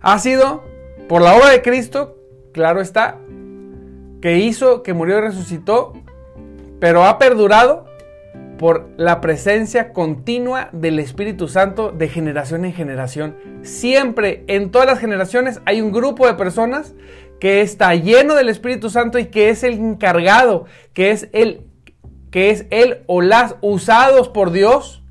Ha 0.00 0.18
sido 0.18 0.64
por 1.08 1.22
la 1.22 1.36
obra 1.36 1.50
de 1.50 1.62
Cristo, 1.62 2.18
claro 2.50 2.80
está, 2.80 3.18
que 4.20 4.38
hizo, 4.38 4.82
que 4.82 4.92
murió 4.92 5.18
y 5.18 5.20
resucitó, 5.20 5.92
pero 6.80 7.04
ha 7.04 7.16
perdurado 7.16 7.86
por 8.58 8.88
la 8.96 9.20
presencia 9.20 9.92
continua 9.92 10.68
del 10.72 10.98
Espíritu 10.98 11.46
Santo 11.46 11.92
de 11.92 12.08
generación 12.08 12.64
en 12.64 12.72
generación. 12.72 13.36
Siempre, 13.62 14.42
en 14.48 14.72
todas 14.72 14.88
las 14.88 14.98
generaciones, 14.98 15.60
hay 15.64 15.80
un 15.80 15.92
grupo 15.92 16.26
de 16.26 16.34
personas 16.34 16.96
que 17.40 17.60
está 17.60 17.94
lleno 17.94 18.34
del 18.34 18.48
Espíritu 18.48 18.90
Santo 18.90 19.18
y 19.18 19.26
que 19.26 19.50
es 19.50 19.62
el 19.62 19.74
encargado, 19.74 20.66
que 20.92 21.10
es 21.10 21.28
el 21.32 21.62
que 22.30 22.50
es 22.50 22.66
él 22.70 23.04
o 23.06 23.22
las 23.22 23.56
usados 23.62 24.28
por 24.28 24.50
Dios. 24.50 25.02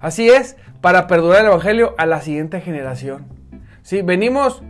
Así 0.00 0.28
es, 0.28 0.56
para 0.80 1.06
perdurar 1.06 1.40
el 1.40 1.46
evangelio 1.48 1.94
a 1.98 2.06
la 2.06 2.20
siguiente 2.20 2.60
generación. 2.60 3.26
Si 3.82 4.02
venimos 4.02 4.62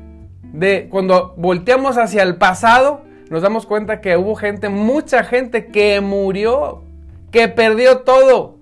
de 0.42 0.88
cuando 0.90 1.34
volteamos 1.36 1.98
hacia 1.98 2.22
el 2.22 2.36
pasado, 2.36 3.02
nos 3.28 3.42
damos 3.42 3.66
cuenta 3.66 4.00
que 4.00 4.16
hubo 4.16 4.34
gente, 4.34 4.68
mucha 4.68 5.22
gente 5.22 5.66
que 5.66 6.00
murió 6.00 6.82
que 7.30 7.48
perdió 7.48 7.98
todo, 7.98 8.56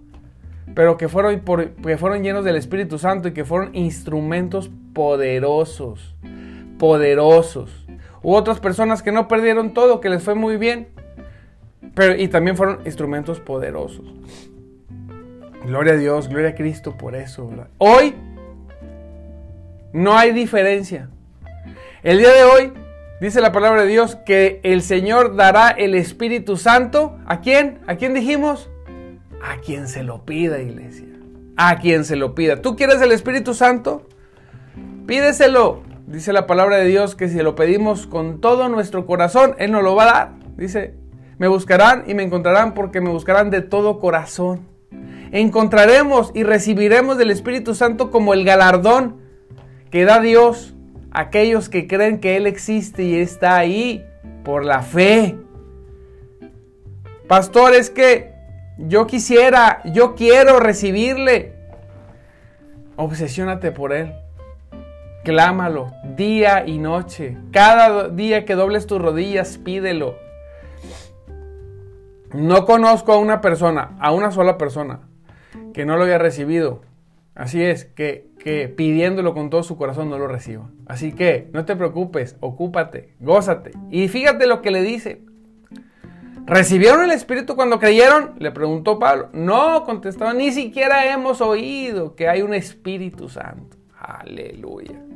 pero 0.74 0.96
que 0.96 1.08
fueron, 1.08 1.42
que 1.82 1.96
fueron 1.96 2.22
llenos 2.22 2.44
del 2.44 2.56
Espíritu 2.56 2.98
Santo 2.98 3.28
y 3.28 3.32
que 3.32 3.44
fueron 3.44 3.74
instrumentos 3.74 4.70
poderosos, 4.92 6.14
poderosos. 6.78 7.77
Hubo 8.22 8.37
otras 8.37 8.60
personas 8.60 9.02
que 9.02 9.12
no 9.12 9.28
perdieron 9.28 9.75
todo, 9.75 10.00
que 10.00 10.08
les 10.08 10.22
fue 10.22 10.34
muy 10.34 10.56
bien, 10.56 10.88
pero 11.94 12.14
y 12.16 12.28
también 12.28 12.56
fueron 12.56 12.80
instrumentos 12.84 13.40
poderosos. 13.40 14.04
Gloria 15.64 15.94
a 15.94 15.96
Dios, 15.96 16.28
gloria 16.28 16.50
a 16.50 16.54
Cristo 16.54 16.96
por 16.96 17.14
eso. 17.14 17.50
Hoy 17.78 18.14
no 19.92 20.16
hay 20.16 20.32
diferencia. 20.32 21.08
El 22.02 22.18
día 22.18 22.32
de 22.32 22.44
hoy 22.44 22.72
Dice 23.20 23.40
la 23.40 23.50
palabra 23.50 23.82
de 23.82 23.88
Dios 23.88 24.14
que 24.14 24.60
el 24.62 24.80
Señor 24.80 25.34
dará 25.34 25.70
el 25.70 25.96
Espíritu 25.96 26.56
Santo. 26.56 27.18
¿A 27.26 27.40
quién? 27.40 27.80
¿A 27.88 27.96
quién 27.96 28.14
dijimos? 28.14 28.70
A 29.42 29.56
quien 29.56 29.88
se 29.88 30.04
lo 30.04 30.25
pida, 30.25 30.60
iglesia. 30.60 31.06
A 31.56 31.78
quien 31.80 32.04
se 32.04 32.14
lo 32.14 32.37
pida. 32.37 32.62
¿Tú 32.62 32.76
quieres 32.76 33.00
el 33.02 33.10
Espíritu 33.10 33.54
Santo? 33.54 34.06
Pídeselo. 35.06 35.82
Dice 36.08 36.32
la 36.32 36.46
palabra 36.46 36.78
de 36.78 36.86
Dios 36.86 37.14
que 37.14 37.28
si 37.28 37.36
lo 37.42 37.54
pedimos 37.54 38.06
con 38.06 38.40
todo 38.40 38.70
nuestro 38.70 39.04
corazón, 39.04 39.54
Él 39.58 39.72
nos 39.72 39.82
lo 39.82 39.94
va 39.94 40.04
a 40.04 40.06
dar. 40.06 40.32
Dice, 40.56 40.94
me 41.36 41.48
buscarán 41.48 42.04
y 42.06 42.14
me 42.14 42.22
encontrarán 42.22 42.72
porque 42.72 43.02
me 43.02 43.10
buscarán 43.10 43.50
de 43.50 43.60
todo 43.60 44.00
corazón. 44.00 44.66
Encontraremos 45.32 46.32
y 46.34 46.44
recibiremos 46.44 47.18
del 47.18 47.30
Espíritu 47.30 47.74
Santo 47.74 48.10
como 48.10 48.32
el 48.32 48.46
galardón 48.46 49.16
que 49.90 50.06
da 50.06 50.18
Dios 50.20 50.74
aquellos 51.10 51.68
que 51.68 51.86
creen 51.86 52.20
que 52.20 52.38
Él 52.38 52.46
existe 52.46 53.02
y 53.02 53.16
está 53.16 53.58
ahí 53.58 54.02
por 54.44 54.64
la 54.64 54.80
fe. 54.80 55.36
Pastor, 57.26 57.74
es 57.74 57.90
que 57.90 58.32
yo 58.78 59.06
quisiera, 59.06 59.82
yo 59.84 60.14
quiero 60.14 60.58
recibirle. 60.58 61.52
Obsesiónate 62.96 63.72
por 63.72 63.92
Él. 63.92 64.14
Clámalo 65.28 65.92
día 66.16 66.64
y 66.66 66.78
noche. 66.78 67.37
Cada 67.52 68.08
día 68.08 68.47
que 68.47 68.54
dobles 68.54 68.87
tus 68.87 68.99
rodillas, 68.99 69.58
pídelo. 69.58 70.16
No 72.32 72.64
conozco 72.64 73.12
a 73.12 73.18
una 73.18 73.42
persona, 73.42 73.94
a 74.00 74.12
una 74.12 74.30
sola 74.30 74.56
persona, 74.56 75.00
que 75.75 75.85
no 75.85 75.99
lo 75.99 76.04
haya 76.04 76.16
recibido. 76.16 76.80
Así 77.35 77.62
es, 77.62 77.85
que 77.85 78.30
que 78.38 78.68
pidiéndolo 78.70 79.35
con 79.35 79.50
todo 79.50 79.62
su 79.62 79.76
corazón 79.76 80.08
no 80.08 80.16
lo 80.16 80.28
reciba. 80.28 80.70
Así 80.87 81.12
que 81.12 81.50
no 81.52 81.66
te 81.66 81.76
preocupes, 81.76 82.37
ocúpate, 82.40 83.12
gózate. 83.20 83.73
Y 83.90 84.08
fíjate 84.08 84.47
lo 84.47 84.62
que 84.62 84.70
le 84.70 84.80
dice. 84.80 85.20
¿Recibieron 86.47 87.02
el 87.02 87.11
Espíritu 87.11 87.54
cuando 87.54 87.78
creyeron? 87.78 88.32
Le 88.38 88.50
preguntó 88.50 88.99
Pablo. 88.99 89.28
No, 89.35 89.85
contestó, 89.85 90.32
ni 90.32 90.52
siquiera 90.52 91.12
hemos 91.12 91.42
oído 91.42 92.16
que 92.16 92.30
hay 92.30 92.40
un 92.40 92.54
Espíritu 92.54 93.28
Santo. 93.28 93.76
Aleluya. 94.00 95.07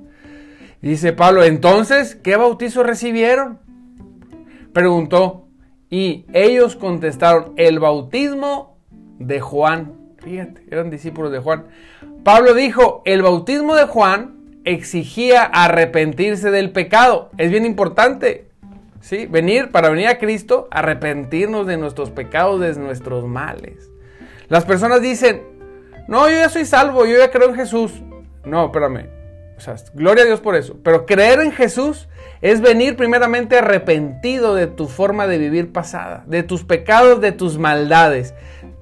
Dice 0.83 1.13
Pablo, 1.13 1.45
entonces, 1.45 2.17
¿qué 2.17 2.37
bautizo 2.37 2.83
recibieron? 2.83 3.61
Preguntó. 4.73 5.47
Y 5.89 6.27
ellos 6.33 6.75
contestaron, 6.75 7.53
el 7.57 7.79
bautismo 7.79 8.79
de 9.21 9.41
Juan. 9.41 9.93
Fíjate, 10.19 10.65
eran 10.71 10.91
discípulos 10.91 11.31
de 11.31 11.39
Juan. 11.39 11.67
Pablo 12.25 12.55
dijo, 12.55 13.03
el 13.05 13.23
bautismo 13.23 13.77
de 13.77 13.85
Juan 13.85 14.37
exigía 14.65 15.45
arrepentirse 15.45 16.51
del 16.51 16.73
pecado. 16.73 17.31
Es 17.39 17.51
bien 17.51 17.65
importante, 17.65 18.49
¿sí? 19.01 19.27
Venir, 19.27 19.71
para 19.71 19.89
venir 19.89 20.09
a 20.09 20.19
Cristo, 20.19 20.67
arrepentirnos 20.73 21.67
de 21.67 21.77
nuestros 21.77 22.11
pecados, 22.11 22.61
de 22.61 22.75
nuestros 22.75 23.25
males. 23.27 23.89
Las 24.49 24.65
personas 24.65 25.01
dicen, 25.01 25.43
no, 26.09 26.29
yo 26.29 26.35
ya 26.35 26.49
soy 26.49 26.65
salvo, 26.65 27.07
yo 27.07 27.19
ya 27.19 27.31
creo 27.31 27.51
en 27.51 27.55
Jesús. 27.55 28.03
No, 28.45 28.67
espérame. 28.67 29.22
O 29.57 29.61
sea, 29.61 29.77
gloria 29.95 30.25
a 30.25 30.27
Dios 30.27 30.41
por 30.41 30.57
eso. 30.57 30.79
Pero 30.83 31.07
creer 31.07 31.41
en 31.41 31.53
Jesús 31.53 32.09
es 32.41 32.61
venir 32.61 32.97
primeramente 32.97 33.59
arrepentido 33.59 34.55
de 34.55 34.67
tu 34.67 34.89
forma 34.89 35.27
de 35.27 35.39
vivir 35.39 35.73
pasada, 35.73 36.25
de 36.27 36.43
tus 36.43 36.65
pecados, 36.65 37.21
de 37.21 37.33
tus 37.33 37.59
maldades. 37.59 38.35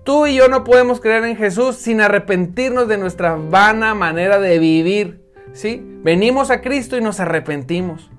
Tú 0.05 0.27
y 0.27 0.35
yo 0.35 0.49
no 0.49 0.65
podemos 0.65 1.01
creer 1.01 1.25
en 1.25 1.37
Jesús 1.37 1.77
sin 1.77 2.01
arrepentirnos 2.01 2.89
de 2.89 2.99
nuestra 2.99 3.35
vana 3.37 3.95
manera 3.95 4.41
de 4.41 4.59
vivir. 4.59 5.21
¿sí? 5.53 5.83
Venimos 6.03 6.51
a 6.51 6.61
Cristo 6.63 6.97
y 6.97 7.03
nos 7.03 7.21
arrepentimos. 7.21 8.11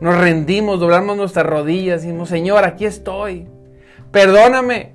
Nos 0.00 0.16
rendimos, 0.18 0.80
doblamos 0.80 1.16
nuestras 1.16 1.46
rodillas 1.46 2.02
y 2.02 2.06
decimos, 2.06 2.28
Señor, 2.28 2.64
aquí 2.64 2.86
estoy. 2.86 3.48
Perdóname. 4.10 4.92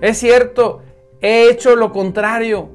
Es 0.00 0.18
cierto, 0.18 0.82
he 1.20 1.48
hecho 1.50 1.76
lo 1.76 1.92
contrario. 1.92 2.70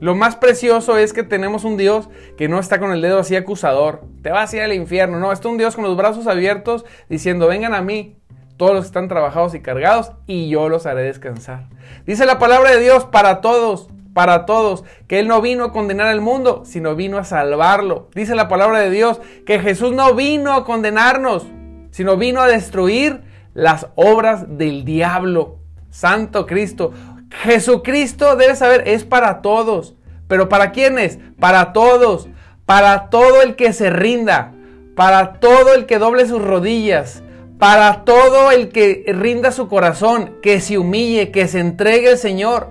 Lo 0.00 0.14
más 0.14 0.36
precioso 0.36 0.98
es 0.98 1.12
que 1.12 1.22
tenemos 1.22 1.64
un 1.64 1.76
Dios 1.76 2.08
que 2.36 2.48
no 2.48 2.58
está 2.58 2.78
con 2.78 2.92
el 2.92 3.00
dedo 3.00 3.20
así 3.20 3.36
acusador. 3.36 4.02
Te 4.22 4.30
vas 4.30 4.52
a 4.52 4.56
ir 4.56 4.62
al 4.62 4.72
infierno. 4.72 5.18
No, 5.18 5.32
está 5.32 5.48
un 5.48 5.58
Dios 5.58 5.74
con 5.74 5.84
los 5.84 5.96
brazos 5.96 6.26
abiertos 6.26 6.84
diciendo, 7.08 7.48
vengan 7.48 7.74
a 7.74 7.82
mí, 7.82 8.16
todos 8.56 8.72
los 8.72 8.84
que 8.84 8.88
están 8.88 9.08
trabajados 9.08 9.54
y 9.54 9.60
cargados, 9.60 10.12
y 10.26 10.48
yo 10.48 10.68
los 10.68 10.86
haré 10.86 11.02
descansar. 11.02 11.68
Dice 12.06 12.26
la 12.26 12.38
palabra 12.38 12.70
de 12.70 12.80
Dios 12.80 13.04
para 13.04 13.40
todos, 13.40 13.88
para 14.14 14.46
todos, 14.46 14.84
que 15.08 15.18
Él 15.18 15.28
no 15.28 15.42
vino 15.42 15.64
a 15.64 15.72
condenar 15.72 16.06
al 16.06 16.20
mundo, 16.20 16.62
sino 16.64 16.94
vino 16.94 17.18
a 17.18 17.24
salvarlo. 17.24 18.08
Dice 18.14 18.34
la 18.34 18.48
palabra 18.48 18.78
de 18.78 18.90
Dios 18.90 19.20
que 19.44 19.60
Jesús 19.60 19.92
no 19.92 20.14
vino 20.14 20.54
a 20.54 20.64
condenarnos, 20.64 21.46
sino 21.90 22.16
vino 22.16 22.40
a 22.40 22.46
destruir 22.46 23.22
las 23.52 23.88
obras 23.94 24.56
del 24.58 24.84
diablo. 24.84 25.58
Santo 25.90 26.46
Cristo. 26.46 26.92
Jesucristo, 27.30 28.36
debe 28.36 28.56
saber, 28.56 28.84
es 28.86 29.04
para 29.04 29.42
todos. 29.42 29.94
¿Pero 30.28 30.48
para 30.48 30.72
quiénes? 30.72 31.18
Para 31.38 31.72
todos. 31.72 32.28
Para 32.64 33.10
todo 33.10 33.42
el 33.42 33.56
que 33.56 33.72
se 33.72 33.90
rinda. 33.90 34.52
Para 34.94 35.34
todo 35.34 35.74
el 35.74 35.86
que 35.86 35.98
doble 35.98 36.26
sus 36.26 36.42
rodillas. 36.42 37.22
Para 37.58 38.04
todo 38.04 38.50
el 38.50 38.70
que 38.70 39.04
rinda 39.08 39.52
su 39.52 39.68
corazón. 39.68 40.36
Que 40.42 40.60
se 40.60 40.78
humille, 40.78 41.30
que 41.30 41.48
se 41.48 41.60
entregue 41.60 42.10
al 42.10 42.18
Señor. 42.18 42.70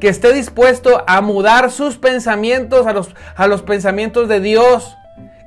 Que 0.00 0.08
esté 0.08 0.32
dispuesto 0.32 1.04
a 1.06 1.20
mudar 1.20 1.70
sus 1.70 1.96
pensamientos 1.96 2.86
a 2.86 2.92
los, 2.92 3.14
a 3.36 3.46
los 3.46 3.62
pensamientos 3.62 4.28
de 4.28 4.40
Dios. 4.40 4.96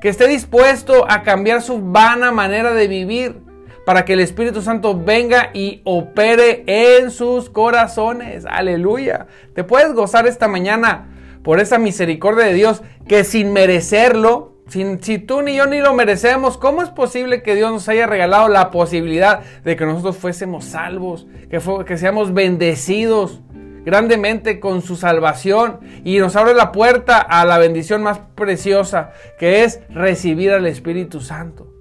Que 0.01 0.09
esté 0.09 0.27
dispuesto 0.27 1.05
a 1.09 1.23
cambiar 1.23 1.61
su 1.61 1.81
vana 1.81 2.31
manera 2.31 2.73
de 2.73 2.87
vivir 2.87 3.44
para 3.85 4.03
que 4.03 4.13
el 4.13 4.19
Espíritu 4.19 4.61
Santo 4.61 4.99
venga 4.99 5.51
y 5.53 5.81
opere 5.83 6.63
en 6.67 7.11
sus 7.11 7.49
corazones. 7.49 8.45
Aleluya. 8.45 9.27
Te 9.53 9.63
puedes 9.63 9.93
gozar 9.93 10.27
esta 10.27 10.47
mañana 10.47 11.09
por 11.43 11.59
esa 11.59 11.77
misericordia 11.77 12.45
de 12.45 12.53
Dios 12.53 12.81
que 13.07 13.23
sin 13.23 13.53
merecerlo, 13.53 14.55
sin, 14.67 15.01
si 15.03 15.19
tú 15.19 15.43
ni 15.43 15.55
yo 15.55 15.67
ni 15.67 15.79
lo 15.79 15.93
merecemos, 15.93 16.57
¿cómo 16.57 16.81
es 16.81 16.89
posible 16.89 17.43
que 17.43 17.53
Dios 17.53 17.71
nos 17.71 17.87
haya 17.87 18.07
regalado 18.07 18.47
la 18.49 18.71
posibilidad 18.71 19.41
de 19.63 19.75
que 19.75 19.85
nosotros 19.85 20.17
fuésemos 20.17 20.65
salvos, 20.65 21.27
que, 21.49 21.61
que 21.85 21.97
seamos 21.97 22.33
bendecidos? 22.33 23.41
grandemente 23.85 24.59
con 24.59 24.81
su 24.81 24.95
salvación 24.95 25.79
y 26.03 26.17
nos 26.17 26.35
abre 26.35 26.55
la 26.55 26.71
puerta 26.71 27.19
a 27.19 27.45
la 27.45 27.59
bendición 27.59 28.01
más 28.01 28.19
preciosa 28.33 29.11
que 29.37 29.63
es 29.63 29.79
recibir 29.89 30.53
al 30.53 30.65
Espíritu 30.65 31.21
Santo. 31.21 31.74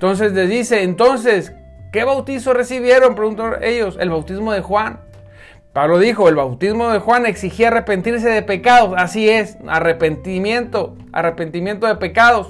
Entonces 0.00 0.32
les 0.32 0.48
dice, 0.48 0.82
entonces, 0.82 1.52
¿qué 1.92 2.04
bautizo 2.04 2.54
recibieron? 2.54 3.14
Preguntaron 3.14 3.62
ellos, 3.62 3.98
el 4.00 4.08
bautismo 4.08 4.50
de 4.50 4.62
Juan. 4.62 5.00
Pablo 5.74 5.98
dijo, 5.98 6.26
el 6.30 6.36
bautismo 6.36 6.88
de 6.88 7.00
Juan 7.00 7.26
exigía 7.26 7.68
arrepentirse 7.68 8.30
de 8.30 8.40
pecados. 8.40 8.94
Así 8.96 9.28
es, 9.28 9.58
arrepentimiento, 9.68 10.96
arrepentimiento 11.12 11.86
de 11.86 11.96
pecados. 11.96 12.48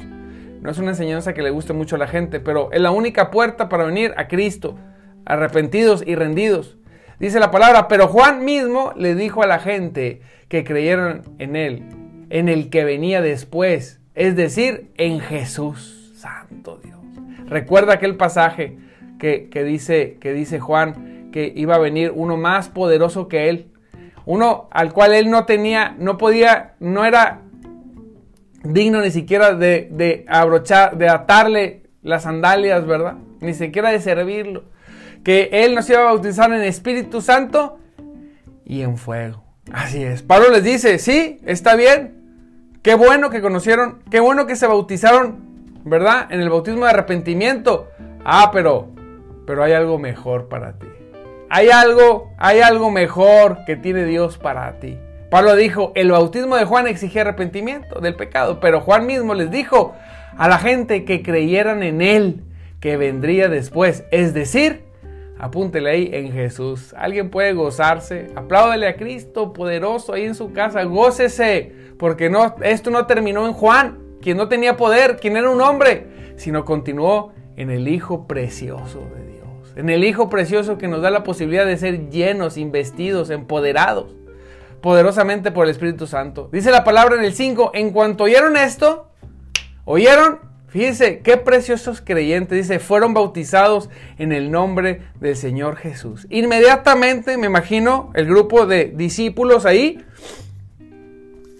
No 0.60 0.70
es 0.70 0.78
una 0.78 0.90
enseñanza 0.90 1.34
que 1.34 1.42
le 1.42 1.50
guste 1.50 1.72
mucho 1.72 1.96
a 1.96 1.98
la 1.98 2.06
gente, 2.06 2.38
pero 2.38 2.70
es 2.70 2.80
la 2.80 2.92
única 2.92 3.32
puerta 3.32 3.68
para 3.68 3.82
venir 3.82 4.14
a 4.16 4.28
Cristo, 4.28 4.78
arrepentidos 5.24 6.04
y 6.06 6.14
rendidos. 6.14 6.78
Dice 7.18 7.40
la 7.40 7.50
palabra, 7.50 7.88
pero 7.88 8.06
Juan 8.06 8.44
mismo 8.44 8.92
le 8.94 9.16
dijo 9.16 9.42
a 9.42 9.48
la 9.48 9.58
gente 9.58 10.20
que 10.46 10.62
creyeron 10.62 11.24
en 11.40 11.56
él, 11.56 11.82
en 12.30 12.48
el 12.48 12.70
que 12.70 12.84
venía 12.84 13.20
después, 13.20 13.98
es 14.14 14.36
decir, 14.36 14.92
en 14.98 15.18
Jesús, 15.18 16.12
santo 16.14 16.78
Dios. 16.80 16.99
Recuerda 17.50 17.94
aquel 17.94 18.16
pasaje 18.16 18.78
que, 19.18 19.50
dice, 19.64 20.16
que 20.20 20.32
dice 20.32 20.60
Juan 20.60 21.30
que 21.32 21.52
iba 21.54 21.74
a 21.74 21.78
venir 21.78 22.12
uno 22.14 22.36
más 22.36 22.68
poderoso 22.68 23.28
que 23.28 23.48
él. 23.48 23.66
Uno 24.24 24.68
al 24.70 24.92
cual 24.92 25.12
él 25.12 25.30
no 25.30 25.44
tenía, 25.44 25.96
no 25.98 26.16
podía, 26.16 26.74
no 26.78 27.04
era 27.04 27.42
digno 28.62 29.00
ni 29.00 29.10
siquiera 29.10 29.54
de, 29.54 29.88
de 29.90 30.24
abrochar, 30.28 30.96
de 30.96 31.08
atarle 31.08 31.82
las 32.02 32.22
sandalias, 32.22 32.86
¿verdad? 32.86 33.16
Ni 33.40 33.54
siquiera 33.54 33.90
de 33.90 34.00
servirlo. 34.00 34.64
Que 35.24 35.50
él 35.52 35.74
nos 35.74 35.90
iba 35.90 36.00
a 36.00 36.04
bautizar 36.04 36.52
en 36.52 36.62
Espíritu 36.62 37.20
Santo 37.20 37.78
y 38.64 38.82
en 38.82 38.96
fuego. 38.96 39.42
Así 39.72 40.02
es. 40.02 40.22
Pablo 40.22 40.50
les 40.50 40.62
dice, 40.62 40.98
sí, 40.98 41.40
está 41.44 41.74
bien. 41.74 42.16
Qué 42.82 42.94
bueno 42.94 43.28
que 43.28 43.42
conocieron, 43.42 43.98
qué 44.10 44.20
bueno 44.20 44.46
que 44.46 44.56
se 44.56 44.66
bautizaron 44.66 45.49
¿verdad? 45.84 46.26
En 46.30 46.40
el 46.40 46.50
bautismo 46.50 46.84
de 46.84 46.90
arrepentimiento. 46.90 47.88
Ah, 48.24 48.50
pero, 48.52 48.88
pero 49.46 49.62
hay 49.62 49.72
algo 49.72 49.98
mejor 49.98 50.48
para 50.48 50.78
ti. 50.78 50.86
Hay 51.48 51.68
algo, 51.70 52.32
hay 52.38 52.60
algo 52.60 52.90
mejor 52.90 53.64
que 53.66 53.76
tiene 53.76 54.04
Dios 54.04 54.38
para 54.38 54.78
ti. 54.78 54.98
Pablo 55.30 55.54
dijo, 55.54 55.92
el 55.94 56.10
bautismo 56.10 56.56
de 56.56 56.64
Juan 56.64 56.86
exigía 56.86 57.22
arrepentimiento 57.22 58.00
del 58.00 58.16
pecado, 58.16 58.58
pero 58.60 58.80
Juan 58.80 59.06
mismo 59.06 59.34
les 59.34 59.50
dijo 59.50 59.94
a 60.36 60.48
la 60.48 60.58
gente 60.58 61.04
que 61.04 61.22
creyeran 61.22 61.82
en 61.82 62.02
él, 62.02 62.42
que 62.80 62.96
vendría 62.96 63.48
después, 63.48 64.04
es 64.10 64.34
decir, 64.34 64.82
apúntele 65.38 65.90
ahí 65.90 66.10
en 66.12 66.32
Jesús. 66.32 66.94
Alguien 66.96 67.30
puede 67.30 67.52
gozarse, 67.52 68.30
apláudele 68.34 68.88
a 68.88 68.96
Cristo 68.96 69.52
poderoso 69.52 70.14
ahí 70.14 70.24
en 70.24 70.34
su 70.34 70.52
casa, 70.52 70.82
gócese, 70.84 71.72
porque 71.98 72.28
no, 72.28 72.56
esto 72.62 72.90
no 72.90 73.06
terminó 73.06 73.46
en 73.46 73.52
Juan, 73.52 73.98
quien 74.22 74.36
no 74.36 74.48
tenía 74.48 74.76
poder, 74.76 75.16
quien 75.16 75.36
era 75.36 75.50
un 75.50 75.60
hombre, 75.60 76.34
sino 76.36 76.64
continuó 76.64 77.32
en 77.56 77.70
el 77.70 77.88
Hijo 77.88 78.26
precioso 78.26 79.00
de 79.14 79.26
Dios, 79.26 79.74
en 79.76 79.90
el 79.90 80.04
Hijo 80.04 80.28
precioso 80.28 80.78
que 80.78 80.88
nos 80.88 81.02
da 81.02 81.10
la 81.10 81.24
posibilidad 81.24 81.66
de 81.66 81.76
ser 81.76 82.10
llenos, 82.10 82.56
investidos, 82.56 83.30
empoderados 83.30 84.14
poderosamente 84.80 85.50
por 85.50 85.64
el 85.64 85.70
Espíritu 85.70 86.06
Santo. 86.06 86.48
Dice 86.52 86.70
la 86.70 86.84
palabra 86.84 87.16
en 87.16 87.24
el 87.24 87.34
5, 87.34 87.72
en 87.74 87.90
cuanto 87.90 88.24
oyeron 88.24 88.56
esto, 88.56 89.10
oyeron, 89.84 90.40
fíjense, 90.68 91.18
qué 91.20 91.36
preciosos 91.36 92.00
creyentes, 92.00 92.56
dice, 92.56 92.78
fueron 92.78 93.14
bautizados 93.14 93.90
en 94.18 94.32
el 94.32 94.50
nombre 94.50 95.02
del 95.20 95.36
Señor 95.36 95.76
Jesús. 95.76 96.26
Inmediatamente, 96.30 97.36
me 97.36 97.46
imagino, 97.46 98.10
el 98.14 98.26
grupo 98.26 98.66
de 98.66 98.86
discípulos 98.94 99.66
ahí, 99.66 100.02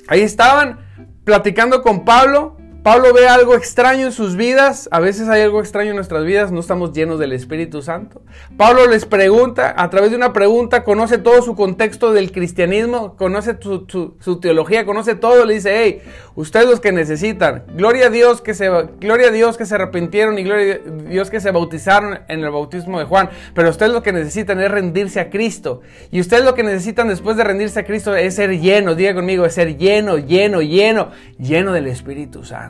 ahí 0.08 0.22
estaban 0.22 0.89
platicando 1.30 1.80
con 1.80 2.04
Pablo, 2.04 2.56
Pablo 2.82 3.12
ve 3.12 3.28
algo 3.28 3.54
extraño 3.54 4.06
en 4.06 4.12
sus 4.12 4.36
vidas, 4.36 4.88
a 4.90 5.00
veces 5.00 5.28
hay 5.28 5.42
algo 5.42 5.60
extraño 5.60 5.90
en 5.90 5.96
nuestras 5.96 6.24
vidas, 6.24 6.50
no 6.50 6.60
estamos 6.60 6.94
llenos 6.94 7.18
del 7.18 7.34
Espíritu 7.34 7.82
Santo. 7.82 8.22
Pablo 8.56 8.86
les 8.86 9.04
pregunta, 9.04 9.74
a 9.76 9.90
través 9.90 10.12
de 10.12 10.16
una 10.16 10.32
pregunta, 10.32 10.82
conoce 10.82 11.18
todo 11.18 11.42
su 11.42 11.54
contexto 11.54 12.14
del 12.14 12.32
cristianismo, 12.32 13.16
conoce 13.16 13.58
su, 13.60 14.40
teología, 14.40 14.86
conoce 14.86 15.14
todo, 15.14 15.44
le 15.44 15.54
dice, 15.54 15.84
hey, 15.84 16.00
ustedes 16.36 16.66
los 16.70 16.80
que 16.80 16.90
necesitan, 16.90 17.64
gloria 17.74 18.06
a 18.06 18.10
Dios 18.10 18.40
que 18.40 18.54
se, 18.54 18.70
gloria 18.98 19.28
a 19.28 19.30
Dios 19.30 19.58
que 19.58 19.66
se 19.66 19.74
arrepintieron 19.74 20.38
y 20.38 20.44
gloria 20.44 20.76
a 20.76 21.02
Dios 21.02 21.28
que 21.28 21.40
se 21.40 21.50
bautizaron 21.50 22.20
en 22.28 22.42
el 22.42 22.50
bautismo 22.50 22.98
de 22.98 23.04
Juan, 23.04 23.28
pero 23.52 23.68
ustedes 23.68 23.92
lo 23.92 24.02
que 24.02 24.12
necesitan 24.12 24.58
es 24.58 24.70
rendirse 24.70 25.20
a 25.20 25.28
Cristo. 25.28 25.82
Y 26.10 26.18
ustedes 26.20 26.46
lo 26.46 26.54
que 26.54 26.62
necesitan 26.62 27.08
después 27.08 27.36
de 27.36 27.44
rendirse 27.44 27.80
a 27.80 27.84
Cristo 27.84 28.16
es 28.16 28.36
ser 28.36 28.58
llenos, 28.58 28.96
diga 28.96 29.12
conmigo, 29.12 29.44
es 29.44 29.52
ser 29.52 29.76
lleno, 29.76 30.16
lleno, 30.16 30.62
lleno, 30.62 31.10
lleno 31.38 31.72
del 31.74 31.86
Espíritu 31.86 32.42
Santo. 32.42 32.69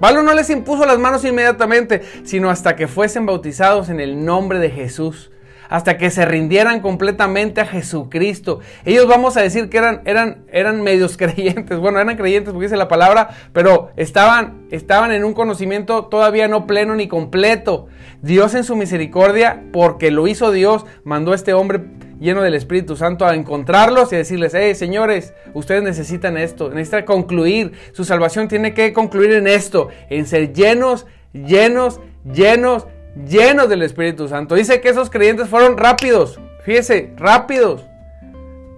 Pablo 0.00 0.22
no 0.22 0.34
les 0.34 0.50
impuso 0.50 0.84
las 0.84 0.98
manos 0.98 1.24
inmediatamente, 1.24 2.02
sino 2.24 2.50
hasta 2.50 2.76
que 2.76 2.86
fuesen 2.86 3.26
bautizados 3.26 3.88
en 3.88 4.00
el 4.00 4.24
nombre 4.24 4.58
de 4.58 4.70
Jesús, 4.70 5.30
hasta 5.68 5.98
que 5.98 6.10
se 6.10 6.24
rindieran 6.24 6.80
completamente 6.80 7.60
a 7.60 7.66
Jesucristo. 7.66 8.60
Ellos 8.84 9.06
vamos 9.06 9.36
a 9.36 9.42
decir 9.42 9.68
que 9.68 9.78
eran, 9.78 10.02
eran, 10.04 10.44
eran 10.52 10.82
medios 10.82 11.16
creyentes, 11.18 11.78
bueno, 11.78 12.00
eran 12.00 12.16
creyentes 12.16 12.52
porque 12.52 12.66
dice 12.66 12.76
la 12.76 12.88
palabra, 12.88 13.30
pero 13.52 13.90
estaban, 13.96 14.66
estaban 14.70 15.12
en 15.12 15.24
un 15.24 15.34
conocimiento 15.34 16.06
todavía 16.06 16.48
no 16.48 16.66
pleno 16.66 16.94
ni 16.94 17.08
completo. 17.08 17.88
Dios 18.22 18.54
en 18.54 18.64
su 18.64 18.76
misericordia, 18.76 19.64
porque 19.72 20.10
lo 20.10 20.26
hizo 20.26 20.50
Dios, 20.50 20.86
mandó 21.04 21.32
a 21.32 21.34
este 21.34 21.52
hombre 21.52 21.84
lleno 22.18 22.42
del 22.42 22.54
Espíritu 22.54 22.96
Santo 22.96 23.26
a 23.26 23.34
encontrarlos 23.34 24.12
y 24.12 24.14
a 24.14 24.18
decirles, 24.18 24.54
hey 24.54 24.74
señores, 24.74 25.34
ustedes 25.54 25.82
necesitan 25.82 26.36
esto, 26.36 26.70
necesitan 26.70 27.04
concluir, 27.04 27.72
su 27.92 28.04
salvación 28.04 28.48
tiene 28.48 28.74
que 28.74 28.92
concluir 28.92 29.32
en 29.32 29.46
esto, 29.46 29.88
en 30.08 30.26
ser 30.26 30.52
llenos, 30.52 31.06
llenos, 31.32 32.00
llenos, 32.24 32.86
llenos 33.24 33.68
del 33.68 33.82
Espíritu 33.82 34.28
Santo. 34.28 34.54
Dice 34.54 34.80
que 34.80 34.88
esos 34.88 35.10
creyentes 35.10 35.48
fueron 35.48 35.76
rápidos, 35.76 36.40
fíjese, 36.64 37.12
rápidos. 37.16 37.84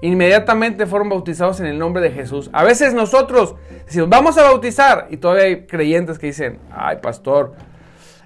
Inmediatamente 0.01 0.87
fueron 0.87 1.09
bautizados 1.09 1.59
en 1.59 1.67
el 1.67 1.79
nombre 1.79 2.01
de 2.03 2.13
Jesús. 2.13 2.51
A 2.53 2.63
veces 2.63 2.95
nosotros 2.95 3.57
decimos, 3.85 4.09
vamos 4.09 4.39
a 4.39 4.45
bautizar. 4.45 5.09
Y 5.11 5.17
todavía 5.17 5.45
hay 5.45 5.67
creyentes 5.67 6.21
que 6.21 6.29
dicen, 6.29 6.61
ay 6.71 6.99
pastor, 7.03 7.55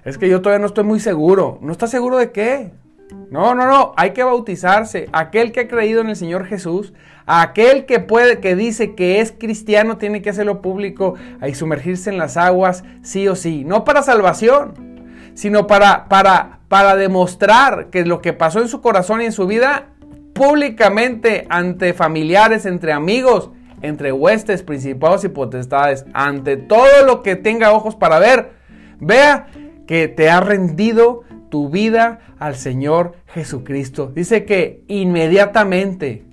es 0.05 0.19
que 0.19 0.29
yo 0.29 0.41
todavía 0.41 0.59
no 0.59 0.67
estoy 0.67 0.83
muy 0.83 0.99
seguro. 0.99 1.57
¿No 1.61 1.71
está 1.71 1.87
seguro 1.87 2.17
de 2.17 2.31
qué? 2.31 2.71
No, 3.31 3.55
no, 3.55 3.65
no, 3.65 3.93
hay 3.97 4.11
que 4.11 4.23
bautizarse. 4.23 5.09
Aquel 5.13 5.51
que 5.51 5.61
ha 5.61 5.67
creído 5.67 6.01
en 6.01 6.09
el 6.09 6.15
Señor 6.15 6.45
Jesús, 6.45 6.93
aquel 7.25 7.85
que 7.85 7.99
puede, 7.99 8.39
que 8.39 8.55
dice 8.55 8.93
que 8.93 9.19
es 9.19 9.31
cristiano, 9.31 9.97
tiene 9.97 10.21
que 10.21 10.29
hacerlo 10.29 10.61
público 10.61 11.15
y 11.45 11.55
sumergirse 11.55 12.11
en 12.11 12.19
las 12.19 12.37
aguas, 12.37 12.83
sí 13.01 13.27
o 13.27 13.35
sí. 13.35 13.63
No 13.65 13.83
para 13.83 14.03
salvación, 14.03 14.92
sino 15.33 15.67
para, 15.67 16.07
para, 16.09 16.59
para 16.67 16.95
demostrar 16.95 17.87
que 17.89 18.05
lo 18.05 18.21
que 18.21 18.33
pasó 18.33 18.61
en 18.61 18.67
su 18.67 18.81
corazón 18.81 19.21
y 19.21 19.25
en 19.25 19.31
su 19.31 19.47
vida, 19.47 19.87
públicamente, 20.33 21.45
ante 21.49 21.93
familiares, 21.93 22.65
entre 22.65 22.93
amigos, 22.93 23.51
entre 23.81 24.11
huestes, 24.11 24.63
principados 24.63 25.23
y 25.23 25.29
potestades, 25.29 26.05
ante 26.13 26.57
todo 26.57 27.05
lo 27.05 27.21
que 27.21 27.35
tenga 27.35 27.73
ojos 27.73 27.95
para 27.95 28.19
ver, 28.19 28.51
vea 28.99 29.47
que 29.85 30.07
te 30.07 30.29
ha 30.29 30.39
rendido 30.39 31.23
tu 31.49 31.69
vida 31.69 32.19
al 32.39 32.55
Señor 32.55 33.13
Jesucristo. 33.27 34.11
Dice 34.13 34.45
que 34.45 34.83
inmediatamente, 34.87 36.25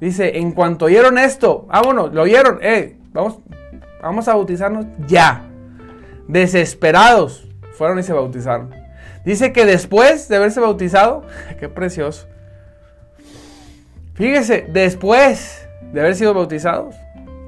dice, 0.00 0.38
en 0.38 0.52
cuanto 0.52 0.84
oyeron 0.84 1.18
esto, 1.18 1.66
vámonos, 1.68 2.14
lo 2.14 2.22
oyeron, 2.22 2.58
eh, 2.62 2.96
vamos, 3.12 3.38
vamos 4.00 4.28
a 4.28 4.34
bautizarnos 4.34 4.86
ya. 5.08 5.46
Desesperados, 6.28 7.43
fueron 7.74 7.98
y 7.98 8.02
se 8.02 8.12
bautizaron. 8.12 8.74
Dice 9.24 9.52
que 9.52 9.64
después 9.64 10.28
de 10.28 10.36
haberse 10.36 10.60
bautizado, 10.60 11.24
qué 11.60 11.68
precioso. 11.68 12.26
Fíjese, 14.14 14.66
después 14.68 15.68
de 15.92 16.00
haber 16.00 16.14
sido 16.14 16.34
bautizados, 16.34 16.94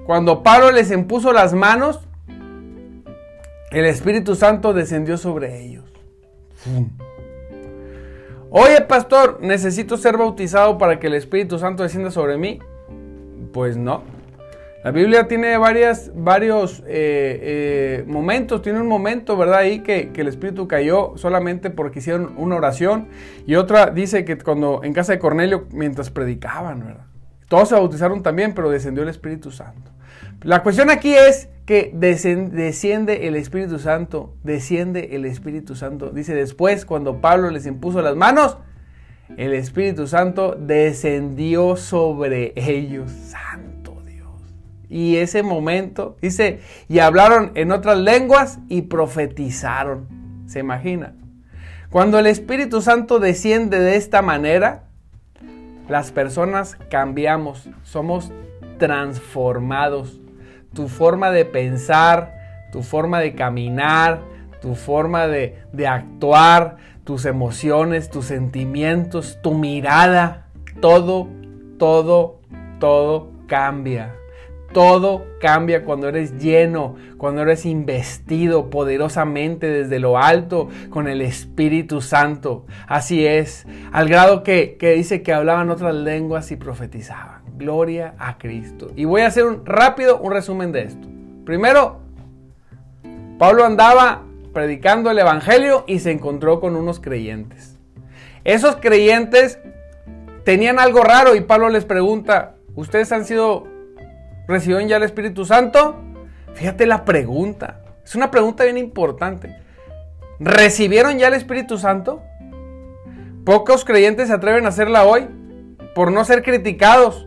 cuando 0.04 0.42
Pablo 0.42 0.70
les 0.70 0.90
impuso 0.90 1.32
las 1.32 1.52
manos, 1.52 2.00
el 3.70 3.84
Espíritu 3.84 4.34
Santo 4.34 4.72
descendió 4.72 5.18
sobre 5.18 5.62
ellos. 5.62 5.84
Oye, 8.50 8.80
pastor, 8.82 9.38
¿necesito 9.42 9.96
ser 9.96 10.16
bautizado 10.16 10.78
para 10.78 10.98
que 10.98 11.08
el 11.08 11.14
Espíritu 11.14 11.58
Santo 11.58 11.82
descienda 11.82 12.10
sobre 12.10 12.38
mí? 12.38 12.60
Pues 13.52 13.76
no. 13.76 14.02
La 14.87 14.92
Biblia 14.92 15.27
tiene 15.27 15.59
varias, 15.59 16.12
varios 16.14 16.79
eh, 16.83 16.85
eh, 16.87 18.05
momentos, 18.07 18.62
tiene 18.62 18.81
un 18.81 18.87
momento, 18.87 19.37
¿verdad? 19.37 19.59
Ahí 19.59 19.81
que, 19.81 20.11
que, 20.11 20.20
el 20.20 20.29
Espíritu 20.29 20.68
cayó 20.68 21.14
solamente 21.16 21.70
porque 21.70 21.99
hicieron 21.99 22.35
una 22.37 22.55
oración 22.55 23.09
y 23.49 23.57
otra 23.57 23.87
dice 23.87 24.25
que 24.25 24.38
cuando 24.38 24.85
en 24.85 24.92
casa 24.92 25.11
de 25.11 25.18
Cornelio, 25.18 25.66
mientras 25.72 26.11
predicaban, 26.11 26.87
¿verdad? 26.87 27.07
Todos 27.49 27.70
se 27.70 27.75
bautizaron 27.75 28.22
también, 28.22 28.55
pero 28.55 28.70
descendió 28.70 29.03
el 29.03 29.09
Espíritu 29.09 29.51
Santo. 29.51 29.90
La 30.42 30.62
cuestión 30.62 30.88
aquí 30.88 31.12
es 31.16 31.49
que 31.64 31.90
desciende 31.92 33.27
el 33.27 33.35
Espíritu 33.35 33.81
Santo, 33.81 34.37
desciende 34.44 35.16
el 35.16 35.25
Espíritu 35.25 35.75
Santo. 35.75 36.11
Dice 36.11 36.33
después, 36.33 36.87
cuando 36.87 37.20
Pablo 37.20 37.51
les 37.51 37.66
impuso 37.66 38.03
las 38.03 38.14
manos, 38.14 38.59
el 39.37 39.53
Espíritu 39.53 40.07
Santo 40.07 40.55
descendió 40.57 41.75
sobre 41.75 42.53
ellos. 42.55 43.11
Santo. 43.11 43.65
Y 44.88 45.16
ese 45.16 45.42
momento, 45.42 46.16
dice, 46.20 46.61
y 46.88 47.01
hablaron 47.01 47.53
en 47.55 47.72
otras 47.72 47.99
lenguas 47.99 48.59
y 48.68 48.83
profetizaron. 48.83 50.07
¿Se 50.46 50.61
imagina? 50.61 51.14
Cuando 51.90 52.18
el 52.18 52.27
Espíritu 52.27 52.83
Santo 52.83 53.18
desciende 53.18 53.81
de 53.81 53.96
esta 53.96 54.22
manera, 54.22 54.85
las 55.88 56.12
personas 56.12 56.77
cambiamos, 56.90 57.68
somos 57.83 58.33
transformados 58.79 60.20
tu 60.77 60.88
forma 60.88 61.31
de 61.31 61.46
pensar, 61.46 62.68
tu 62.70 62.83
forma 62.83 63.18
de 63.20 63.35
caminar, 63.35 64.20
tu 64.61 64.75
forma 64.75 65.27
de, 65.27 65.57
actuar, 65.88 66.77
tus 67.03 67.25
emociones, 67.25 68.11
tus 68.11 68.27
sentimientos, 68.27 69.38
tu 69.42 69.55
mirada, 69.55 70.49
todo, 70.81 71.29
todo, 71.79 72.40
todo 72.79 73.33
cambia. 73.46 74.14
Todo 74.72 75.26
cambia 75.40 75.85
cuando 75.85 76.09
eres 76.09 76.38
lleno, 76.38 76.96
cuando 77.16 77.42
eres 77.42 77.64
investido 77.64 78.68
poderosamente 78.68 79.68
desde 79.68 79.98
lo 79.98 80.18
alto 80.18 80.68
con 80.90 81.09
el 81.09 81.22
Espíritu 81.22 82.02
Santo. 82.02 82.66
Así 82.87 83.26
es, 83.26 83.66
al 83.92 84.09
grado 84.09 84.42
que, 84.42 84.76
que 84.79 84.92
dice 84.92 85.22
que 85.22 85.33
hablaban 85.33 85.70
otras 85.70 85.94
lenguas 85.94 86.50
y 86.50 86.57
profetizaban. 86.57 87.42
Gloria 87.57 88.14
a 88.18 88.37
Cristo. 88.37 88.90
Y 88.96 89.07
voy 89.07 89.22
a 89.22 89.29
hacer 89.29 89.44
un 89.44 89.64
rápido 89.64 90.18
un 90.18 90.33
resumen 90.33 90.72
de 90.72 90.83
esto. 90.83 91.09
Primero, 91.44 92.00
Pablo 93.38 93.64
andaba 93.64 94.22
predicando 94.52 95.11
el 95.11 95.18
Evangelio 95.18 95.85
y 95.87 95.98
se 95.98 96.11
encontró 96.11 96.61
con 96.61 96.76
unos 96.76 96.98
creyentes. 97.00 97.79
Esos 98.44 98.76
creyentes 98.76 99.59
tenían 100.44 100.79
algo 100.79 101.02
raro 101.02 101.35
y 101.35 101.40
Pablo 101.40 101.68
les 101.68 101.85
pregunta, 101.85 102.55
¿ustedes 102.74 103.12
han 103.12 103.24
sido, 103.24 103.66
recibieron 104.48 104.88
ya 104.88 104.96
el 104.96 105.02
Espíritu 105.02 105.44
Santo? 105.44 106.02
Fíjate 106.54 106.87
la 106.87 107.04
pregunta. 107.04 107.82
Es 108.04 108.14
una 108.14 108.30
pregunta 108.30 108.64
bien 108.64 108.78
importante. 108.78 109.56
¿Recibieron 110.38 111.18
ya 111.18 111.28
el 111.28 111.35
Espíritu 111.35 111.78
Santo? 111.78 112.22
Pocos 113.44 113.85
creyentes 113.85 114.28
se 114.28 114.35
atreven 114.35 114.66
a 114.66 114.68
hacerla 114.68 115.04
hoy 115.04 115.26
por 115.94 116.12
no 116.12 116.24
ser 116.24 116.42
criticados 116.42 117.26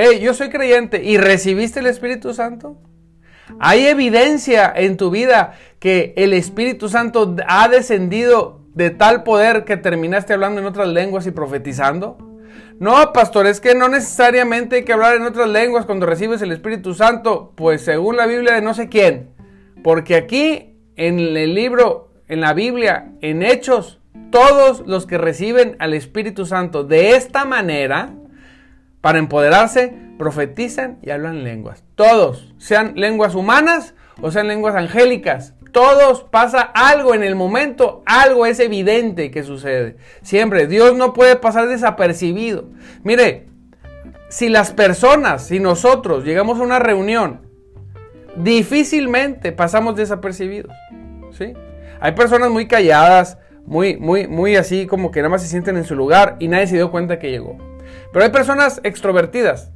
hey, 0.00 0.20
yo 0.20 0.32
soy 0.32 0.48
creyente 0.48 1.02
y 1.02 1.18
recibiste 1.18 1.80
el 1.80 1.86
Espíritu 1.86 2.32
Santo. 2.32 2.76
Hay 3.58 3.86
evidencia 3.86 4.72
en 4.74 4.96
tu 4.96 5.10
vida 5.10 5.54
que 5.80 6.14
el 6.16 6.34
Espíritu 6.34 6.88
Santo 6.88 7.34
ha 7.48 7.68
descendido 7.68 8.60
de 8.74 8.90
tal 8.90 9.24
poder 9.24 9.64
que 9.64 9.76
terminaste 9.76 10.34
hablando 10.34 10.60
en 10.60 10.68
otras 10.68 10.86
lenguas 10.86 11.26
y 11.26 11.32
profetizando. 11.32 12.16
No, 12.78 13.12
pastor, 13.12 13.46
es 13.46 13.60
que 13.60 13.74
no 13.74 13.88
necesariamente 13.88 14.76
hay 14.76 14.84
que 14.84 14.92
hablar 14.92 15.16
en 15.16 15.22
otras 15.22 15.48
lenguas 15.48 15.86
cuando 15.86 16.06
recibes 16.06 16.42
el 16.42 16.52
Espíritu 16.52 16.94
Santo, 16.94 17.52
pues 17.56 17.82
según 17.82 18.16
la 18.16 18.26
Biblia 18.26 18.54
de 18.54 18.62
no 18.62 18.74
sé 18.74 18.88
quién. 18.88 19.30
Porque 19.82 20.16
aquí 20.16 20.76
en 20.96 21.18
el 21.18 21.54
libro, 21.54 22.12
en 22.28 22.40
la 22.40 22.54
Biblia, 22.54 23.12
en 23.20 23.42
Hechos, 23.42 24.00
todos 24.30 24.86
los 24.86 25.06
que 25.06 25.18
reciben 25.18 25.76
al 25.78 25.94
Espíritu 25.94 26.46
Santo 26.46 26.84
de 26.84 27.16
esta 27.16 27.44
manera, 27.44 28.10
para 29.00 29.18
empoderarse, 29.18 29.94
profetizan 30.18 30.98
y 31.02 31.10
hablan 31.10 31.44
lenguas. 31.44 31.84
Todos, 31.94 32.54
sean 32.58 32.94
lenguas 32.96 33.34
humanas 33.34 33.94
o 34.20 34.30
sean 34.30 34.48
lenguas 34.48 34.74
angélicas. 34.74 35.54
Todos 35.72 36.24
pasa 36.24 36.60
algo 36.60 37.14
en 37.14 37.22
el 37.22 37.34
momento, 37.34 38.02
algo 38.06 38.46
es 38.46 38.60
evidente 38.60 39.30
que 39.30 39.42
sucede. 39.42 39.96
Siempre, 40.22 40.66
Dios 40.66 40.96
no 40.96 41.12
puede 41.12 41.36
pasar 41.36 41.68
desapercibido. 41.68 42.68
Mire, 43.02 43.46
si 44.28 44.48
las 44.48 44.72
personas, 44.72 45.46
si 45.46 45.60
nosotros 45.60 46.24
llegamos 46.24 46.58
a 46.58 46.62
una 46.62 46.78
reunión, 46.78 47.40
difícilmente 48.36 49.52
pasamos 49.52 49.96
desapercibidos. 49.96 50.72
¿sí? 51.32 51.52
Hay 52.00 52.12
personas 52.12 52.50
muy 52.50 52.66
calladas, 52.66 53.38
muy, 53.66 53.96
muy, 53.96 54.26
muy 54.26 54.56
así 54.56 54.86
como 54.86 55.10
que 55.10 55.20
nada 55.20 55.30
más 55.30 55.42
se 55.42 55.48
sienten 55.48 55.76
en 55.76 55.84
su 55.84 55.94
lugar 55.94 56.36
y 56.38 56.48
nadie 56.48 56.66
se 56.66 56.76
dio 56.76 56.90
cuenta 56.90 57.18
que 57.18 57.30
llegó. 57.30 57.56
Pero 58.12 58.24
hay 58.24 58.30
personas 58.30 58.80
extrovertidas 58.84 59.72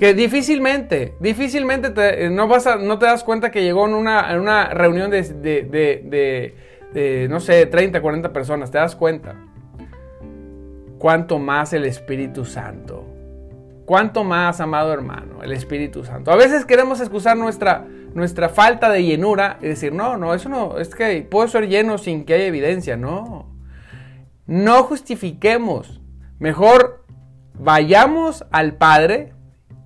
que 0.00 0.14
difícilmente, 0.14 1.14
difícilmente 1.20 1.90
te, 1.90 2.30
no, 2.30 2.48
no 2.48 2.98
te 2.98 3.04
das 3.04 3.22
cuenta 3.22 3.50
que 3.50 3.62
llegó 3.62 3.86
en 3.86 3.92
una, 3.92 4.32
en 4.32 4.40
una 4.40 4.70
reunión 4.70 5.10
de, 5.10 5.22
de, 6.94 7.28
no 7.28 7.38
sé, 7.38 7.66
30, 7.66 8.00
40 8.00 8.32
personas. 8.32 8.70
Te 8.70 8.78
das 8.78 8.96
cuenta. 8.96 9.34
Cuánto 10.98 11.38
más 11.38 11.74
el 11.74 11.84
Espíritu 11.84 12.46
Santo. 12.46 13.04
Cuánto 13.84 14.24
más, 14.24 14.62
amado 14.62 14.90
hermano, 14.94 15.42
el 15.42 15.52
Espíritu 15.52 16.02
Santo. 16.02 16.32
A 16.32 16.36
veces 16.36 16.64
queremos 16.64 16.98
excusar 17.00 17.36
nuestra, 17.36 17.84
nuestra 18.14 18.48
falta 18.48 18.88
de 18.88 19.04
llenura 19.04 19.58
y 19.60 19.66
decir, 19.66 19.92
no, 19.92 20.16
no, 20.16 20.32
eso 20.32 20.48
no, 20.48 20.78
es 20.78 20.94
que 20.94 21.20
puedo 21.30 21.46
ser 21.46 21.68
lleno 21.68 21.98
sin 21.98 22.24
que 22.24 22.32
haya 22.32 22.46
evidencia. 22.46 22.96
No. 22.96 23.54
No 24.46 24.82
justifiquemos. 24.84 26.00
Mejor 26.38 27.04
vayamos 27.52 28.46
al 28.50 28.76
Padre 28.76 29.34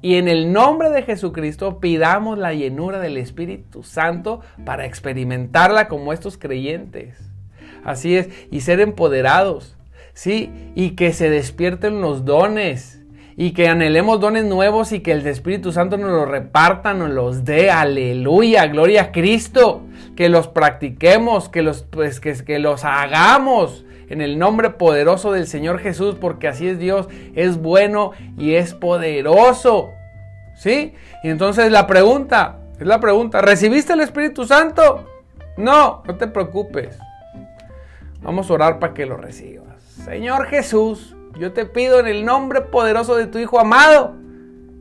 y 0.04 0.16
en 0.16 0.28
el 0.28 0.52
nombre 0.52 0.90
de 0.90 1.00
Jesucristo 1.00 1.80
pidamos 1.80 2.36
la 2.36 2.52
llenura 2.52 2.98
del 3.00 3.16
Espíritu 3.16 3.82
Santo 3.82 4.42
para 4.66 4.84
experimentarla 4.84 5.88
como 5.88 6.12
estos 6.12 6.36
creyentes. 6.36 7.18
Así 7.84 8.14
es, 8.14 8.28
y 8.50 8.60
ser 8.60 8.80
empoderados, 8.80 9.78
¿sí? 10.12 10.50
Y 10.74 10.90
que 10.90 11.14
se 11.14 11.30
despierten 11.30 12.02
los 12.02 12.26
dones 12.26 13.00
y 13.38 13.52
que 13.52 13.66
anhelemos 13.66 14.20
dones 14.20 14.44
nuevos 14.44 14.92
y 14.92 15.00
que 15.00 15.12
el 15.12 15.26
Espíritu 15.26 15.72
Santo 15.72 15.96
nos 15.96 16.10
los 16.10 16.28
reparta, 16.28 16.92
nos 16.92 17.08
los 17.08 17.46
dé. 17.46 17.70
Aleluya, 17.70 18.66
gloria 18.66 19.04
a 19.04 19.10
Cristo. 19.10 19.84
Que 20.16 20.28
los 20.28 20.48
practiquemos, 20.48 21.48
que 21.48 21.62
los, 21.62 21.82
pues, 21.82 22.20
que, 22.20 22.34
que 22.44 22.58
los 22.58 22.84
hagamos 22.84 23.86
en 24.08 24.20
el 24.20 24.38
nombre 24.38 24.70
poderoso 24.70 25.32
del 25.32 25.46
Señor 25.46 25.78
Jesús, 25.78 26.16
porque 26.20 26.48
así 26.48 26.68
es 26.68 26.78
Dios, 26.78 27.08
es 27.34 27.58
bueno 27.58 28.12
y 28.38 28.54
es 28.54 28.74
poderoso. 28.74 29.90
¿Sí? 30.56 30.94
Y 31.22 31.30
entonces 31.30 31.70
la 31.72 31.86
pregunta, 31.86 32.58
es 32.78 32.86
la 32.86 33.00
pregunta, 33.00 33.40
¿recibiste 33.40 33.92
el 33.92 34.00
Espíritu 34.00 34.44
Santo? 34.44 35.04
No, 35.56 36.02
no 36.06 36.14
te 36.16 36.26
preocupes. 36.26 36.98
Vamos 38.22 38.50
a 38.50 38.54
orar 38.54 38.78
para 38.78 38.94
que 38.94 39.06
lo 39.06 39.16
recibas. 39.16 39.82
Señor 40.04 40.46
Jesús, 40.46 41.14
yo 41.38 41.52
te 41.52 41.66
pido 41.66 42.00
en 42.00 42.06
el 42.06 42.24
nombre 42.24 42.60
poderoso 42.60 43.16
de 43.16 43.26
tu 43.26 43.38
Hijo 43.38 43.58
amado, 43.58 44.14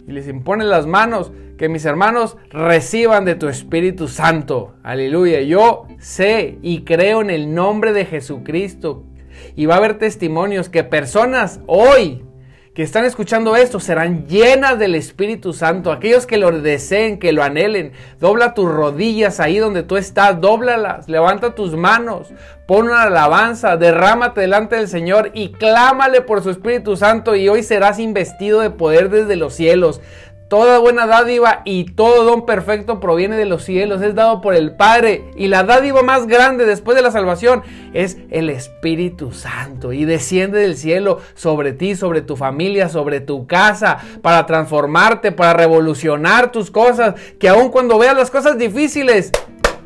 y 0.07 0.12
les 0.12 0.27
impone 0.27 0.65
las 0.65 0.86
manos, 0.86 1.31
que 1.57 1.69
mis 1.69 1.86
hermanos 1.86 2.38
reciban 2.49 3.25
de 3.25 3.36
tu 3.36 3.47
Espíritu 3.47 4.07
Santo. 4.07 4.73
Aleluya. 4.83 5.41
Yo 5.41 5.88
sé 5.99 6.57
y 6.62 6.81
creo 6.81 7.21
en 7.21 7.29
el 7.29 7.53
nombre 7.53 7.93
de 7.93 8.05
Jesucristo 8.05 9.03
y 9.56 9.65
va 9.65 9.75
a 9.75 9.77
haber 9.77 9.97
testimonios 9.97 10.69
que 10.69 10.84
personas 10.84 11.60
hoy 11.67 12.23
que 12.73 12.82
están 12.82 13.06
escuchando 13.06 13.56
esto 13.56 13.79
serán 13.79 14.25
llenas 14.27 14.79
del 14.79 14.95
Espíritu 14.95 15.53
Santo. 15.53 15.91
Aquellos 15.91 16.25
que 16.25 16.38
lo 16.38 16.51
deseen, 16.51 17.19
que 17.19 17.32
lo 17.32 17.43
anhelen, 17.43 17.91
dobla 18.19 18.56
tus 18.56 18.67
rodillas 18.67 19.39
ahí 19.39 19.60
donde 19.60 19.84
tú 19.84 19.95
estás, 19.95 20.41
dóblalas, 20.41 21.08
levanta 21.08 21.53
tus 21.53 21.75
manos, 21.75 22.29
pon 22.65 22.88
una 22.88 23.03
alabanza, 23.03 23.77
derrámate 23.77 24.41
delante 24.41 24.75
del 24.75 24.88
Señor 24.88 25.29
y 25.36 25.51
clámale 25.51 26.21
por 26.21 26.41
su 26.41 26.49
Espíritu 26.49 26.97
Santo 26.97 27.36
y 27.36 27.47
hoy 27.47 27.62
serás 27.62 27.99
investido 27.99 28.62
de 28.62 28.71
poder 28.71 29.12
desde 29.12 29.36
los 29.36 29.53
cielos. 29.53 30.01
Toda 30.49 30.77
buena 30.77 31.08
dádiva 31.08 31.62
y 31.65 31.86
todo 31.86 32.25
don 32.25 32.45
perfecto 32.45 32.99
proviene 32.99 33.38
de 33.38 33.45
los 33.45 33.63
cielos, 33.63 34.01
es 34.01 34.13
dado 34.13 34.41
por 34.41 34.53
el 34.53 34.75
Padre. 34.75 35.32
Y 35.36 35.47
la 35.47 35.63
dádiva 35.63 36.03
más 36.03 36.27
grande 36.27 36.65
después 36.65 36.95
de 36.95 37.01
la 37.01 37.12
salvación 37.12 37.63
es 37.93 38.17
el 38.29 38.49
Espíritu 38.49 39.32
Santo. 39.32 39.93
Y 39.93 40.06
desciende 40.06 40.60
del 40.60 40.77
cielo 40.77 41.19
sobre 41.34 41.73
ti, 41.73 41.95
sobre 41.95 42.21
tu 42.21 42.36
familia, 42.36 42.89
sobre 42.89 43.19
tu 43.19 43.47
casa, 43.47 43.97
para 44.21 44.45
transformarte, 44.45 45.32
para 45.32 45.53
revolucionar 45.53 46.51
tus 46.51 46.69
cosas. 46.69 47.15
Que 47.39 47.49
aun 47.49 47.69
cuando 47.69 47.97
veas 47.97 48.15
las 48.15 48.29
cosas 48.29 48.58
difíciles, 48.58 49.32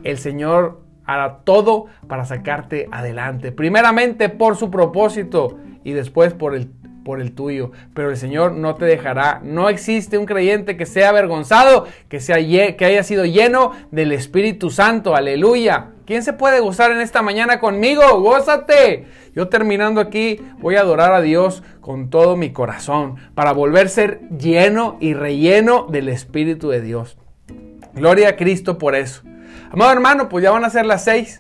el 0.04 0.18
Señor 0.18 0.82
hará 1.06 1.40
todo 1.46 1.86
para 2.08 2.26
sacarte 2.26 2.90
adelante. 2.92 3.52
Primeramente 3.52 4.28
por 4.28 4.58
su 4.58 4.70
propósito 4.70 5.58
y 5.84 5.94
después 5.94 6.34
por 6.34 6.54
el 6.54 6.70
por 7.08 7.22
el 7.22 7.32
tuyo, 7.32 7.72
pero 7.94 8.10
el 8.10 8.18
Señor 8.18 8.52
no 8.52 8.76
te 8.76 8.84
dejará. 8.84 9.40
No 9.42 9.70
existe 9.70 10.18
un 10.18 10.26
creyente 10.26 10.76
que 10.76 10.86
sea 10.86 11.08
avergonzado, 11.08 11.88
que, 12.10 12.20
sea, 12.20 12.36
que 12.36 12.86
haya 12.86 13.02
sido 13.02 13.24
lleno 13.24 13.72
del 13.92 14.12
Espíritu 14.12 14.72
Santo. 14.72 15.16
Aleluya. 15.16 15.92
¿Quién 16.06 16.22
se 16.22 16.34
puede 16.34 16.60
gozar 16.60 16.92
en 16.92 17.00
esta 17.00 17.22
mañana 17.22 17.62
conmigo? 17.62 18.04
Gózate. 18.20 19.06
Yo 19.34 19.48
terminando 19.48 20.02
aquí 20.02 20.42
voy 20.60 20.76
a 20.76 20.82
adorar 20.82 21.14
a 21.14 21.22
Dios 21.22 21.64
con 21.80 22.10
todo 22.10 22.36
mi 22.36 22.52
corazón 22.52 23.16
para 23.36 23.54
volver 23.54 23.86
a 23.86 23.90
ser 23.90 24.20
lleno 24.38 24.98
y 25.00 25.14
relleno 25.14 25.88
del 25.90 26.10
Espíritu 26.10 26.68
de 26.68 26.82
Dios. 26.82 27.18
Gloria 27.94 28.28
a 28.28 28.36
Cristo 28.36 28.78
por 28.78 28.96
eso. 28.96 29.22
Amado 29.72 29.94
hermano, 29.94 30.28
pues 30.28 30.44
ya 30.44 30.52
van 30.52 30.66
a 30.66 30.70
ser 30.70 30.86
las 30.86 31.06
seis. 31.06 31.40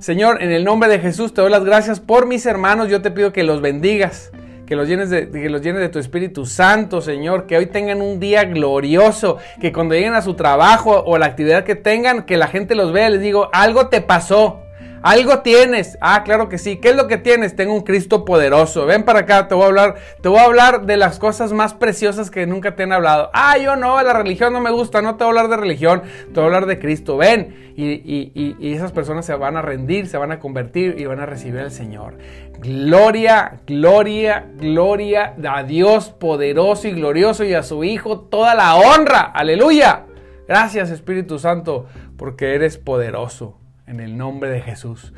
Señor, 0.00 0.42
en 0.42 0.50
el 0.50 0.64
nombre 0.64 0.88
de 0.88 0.98
Jesús 0.98 1.32
te 1.32 1.42
doy 1.42 1.50
las 1.52 1.64
gracias 1.64 2.00
por 2.00 2.26
mis 2.26 2.44
hermanos. 2.44 2.88
Yo 2.88 3.02
te 3.02 3.12
pido 3.12 3.32
que 3.32 3.44
los 3.44 3.60
bendigas 3.60 4.32
que 4.66 4.76
los 4.76 4.88
llenes 4.88 5.10
de, 5.10 5.30
que 5.30 5.48
los 5.48 5.62
llenes 5.62 5.80
de 5.80 5.88
tu 5.88 5.98
Espíritu 5.98 6.44
Santo, 6.44 7.00
Señor, 7.00 7.46
que 7.46 7.56
hoy 7.56 7.66
tengan 7.66 8.02
un 8.02 8.18
día 8.18 8.44
glorioso, 8.44 9.38
que 9.60 9.72
cuando 9.72 9.94
lleguen 9.94 10.14
a 10.14 10.22
su 10.22 10.34
trabajo 10.34 11.04
o 11.06 11.16
la 11.18 11.26
actividad 11.26 11.64
que 11.64 11.76
tengan, 11.76 12.24
que 12.24 12.36
la 12.36 12.48
gente 12.48 12.74
los 12.74 12.92
vea, 12.92 13.08
les 13.08 13.20
digo, 13.20 13.48
algo 13.52 13.88
te 13.88 14.00
pasó. 14.00 14.65
Algo 15.06 15.38
tienes. 15.38 15.96
Ah, 16.00 16.24
claro 16.24 16.48
que 16.48 16.58
sí. 16.58 16.78
¿Qué 16.78 16.88
es 16.88 16.96
lo 16.96 17.06
que 17.06 17.16
tienes? 17.16 17.54
Tengo 17.54 17.72
un 17.72 17.82
Cristo 17.82 18.24
poderoso. 18.24 18.86
Ven 18.86 19.04
para 19.04 19.20
acá, 19.20 19.46
te 19.46 19.54
voy 19.54 19.62
a 19.62 19.66
hablar, 19.68 19.94
te 20.20 20.28
voy 20.28 20.40
a 20.40 20.46
hablar 20.46 20.84
de 20.84 20.96
las 20.96 21.20
cosas 21.20 21.52
más 21.52 21.74
preciosas 21.74 22.28
que 22.28 22.44
nunca 22.44 22.74
te 22.74 22.82
han 22.82 22.92
hablado. 22.92 23.30
Ah, 23.32 23.56
yo 23.56 23.76
no, 23.76 24.02
la 24.02 24.12
religión 24.14 24.52
no 24.52 24.60
me 24.60 24.72
gusta, 24.72 25.02
no 25.02 25.14
te 25.14 25.22
voy 25.22 25.28
a 25.28 25.38
hablar 25.42 25.48
de 25.48 25.62
religión, 25.62 26.02
te 26.02 26.32
voy 26.32 26.42
a 26.42 26.46
hablar 26.46 26.66
de 26.66 26.80
Cristo. 26.80 27.16
Ven. 27.16 27.72
Y, 27.76 28.74
esas 28.74 28.90
personas 28.90 29.24
se 29.24 29.34
van 29.36 29.56
a 29.56 29.62
rendir, 29.62 30.08
se 30.08 30.18
van 30.18 30.32
a 30.32 30.40
convertir 30.40 30.96
y 30.98 31.04
van 31.04 31.20
a 31.20 31.26
recibir 31.26 31.60
al 31.60 31.70
Señor. 31.70 32.14
Gloria, 32.58 33.60
gloria, 33.64 34.44
gloria 34.56 35.34
a 35.48 35.62
Dios 35.62 36.10
poderoso 36.10 36.88
y 36.88 36.90
glorioso 36.90 37.44
y 37.44 37.54
a 37.54 37.62
su 37.62 37.84
Hijo 37.84 38.22
toda 38.22 38.56
la 38.56 38.74
honra. 38.74 39.20
Aleluya. 39.20 40.06
Gracias 40.48 40.90
Espíritu 40.90 41.38
Santo 41.38 41.86
porque 42.16 42.56
eres 42.56 42.76
poderoso 42.76 43.60
en 43.86 44.00
el 44.00 44.16
nombre 44.16 44.50
de 44.50 44.60
Jesús. 44.60 45.12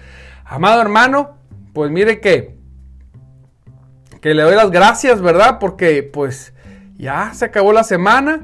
Amado 0.44 0.80
hermano, 0.80 1.36
pues 1.72 1.90
mire 1.90 2.20
que 2.20 2.58
que 4.20 4.34
le 4.34 4.42
doy 4.42 4.56
las 4.56 4.70
gracias, 4.70 5.20
¿verdad? 5.20 5.58
Porque 5.58 6.02
pues 6.02 6.52
ya 6.96 7.32
se 7.34 7.44
acabó 7.44 7.72
la 7.72 7.84
semana. 7.84 8.40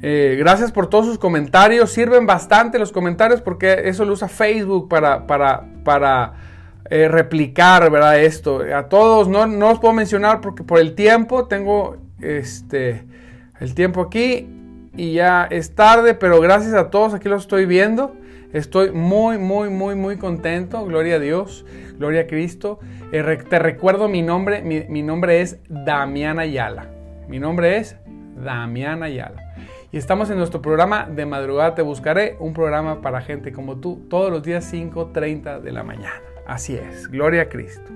Eh, 0.00 0.36
gracias 0.38 0.72
por 0.72 0.88
todos 0.88 1.06
sus 1.06 1.18
comentarios. 1.18 1.92
Sirven 1.92 2.26
bastante 2.26 2.78
los 2.78 2.92
comentarios 2.92 3.40
porque 3.40 3.82
eso 3.84 4.04
lo 4.04 4.12
usa 4.12 4.28
Facebook 4.28 4.88
para, 4.88 5.26
para, 5.26 5.64
para 5.84 6.34
eh, 6.90 7.08
replicar, 7.08 7.90
¿verdad? 7.90 8.20
Esto. 8.20 8.62
A 8.74 8.88
todos 8.88 9.28
no, 9.28 9.46
no 9.46 9.70
os 9.70 9.78
puedo 9.78 9.94
mencionar 9.94 10.40
porque 10.40 10.62
por 10.62 10.80
el 10.80 10.94
tiempo 10.94 11.46
tengo 11.46 11.96
este, 12.20 13.04
el 13.60 13.74
tiempo 13.74 14.02
aquí 14.02 14.48
y 14.96 15.12
ya 15.14 15.46
es 15.50 15.74
tarde, 15.74 16.14
pero 16.14 16.40
gracias 16.40 16.74
a 16.74 16.90
todos 16.90 17.14
aquí 17.14 17.28
los 17.28 17.42
estoy 17.42 17.66
viendo. 17.66 18.16
Estoy 18.52 18.92
muy, 18.92 19.36
muy, 19.36 19.68
muy, 19.68 19.94
muy 19.94 20.16
contento. 20.16 20.84
Gloria 20.86 21.16
a 21.16 21.18
Dios, 21.18 21.66
gloria 21.98 22.22
a 22.22 22.26
Cristo. 22.26 22.78
Eh, 23.12 23.38
te 23.48 23.58
recuerdo 23.58 24.08
mi 24.08 24.22
nombre. 24.22 24.62
Mi, 24.62 25.02
nombre 25.02 25.42
es 25.42 25.58
Damián 25.68 26.38
Ayala. 26.38 26.88
Mi 27.28 27.38
nombre 27.38 27.76
es 27.76 27.96
Damián 28.42 29.02
Ayala. 29.02 29.54
Y 29.92 29.98
estamos 29.98 30.30
en 30.30 30.38
nuestro 30.38 30.62
programa 30.62 31.06
de 31.06 31.26
madrugada 31.26 31.74
Te 31.74 31.82
Buscaré, 31.82 32.36
un 32.40 32.54
programa 32.54 33.02
para 33.02 33.20
gente 33.20 33.52
como 33.52 33.80
tú, 33.80 34.06
todos 34.08 34.30
los 34.30 34.42
días 34.42 34.72
5.30 34.72 35.60
de 35.60 35.72
la 35.72 35.82
mañana. 35.82 36.22
Así 36.46 36.74
es, 36.74 37.08
gloria 37.08 37.42
a 37.42 37.48
Cristo. 37.50 37.90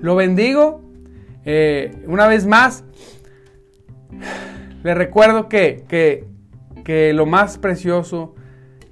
Lo 0.00 0.16
bendigo 0.16 0.80
eh, 1.44 1.94
una 2.06 2.28
vez 2.28 2.46
más. 2.46 2.84
Le 4.82 4.94
recuerdo 4.94 5.50
que, 5.50 5.84
que, 5.86 6.24
que 6.82 7.12
lo 7.12 7.26
más 7.26 7.58
precioso 7.58 8.34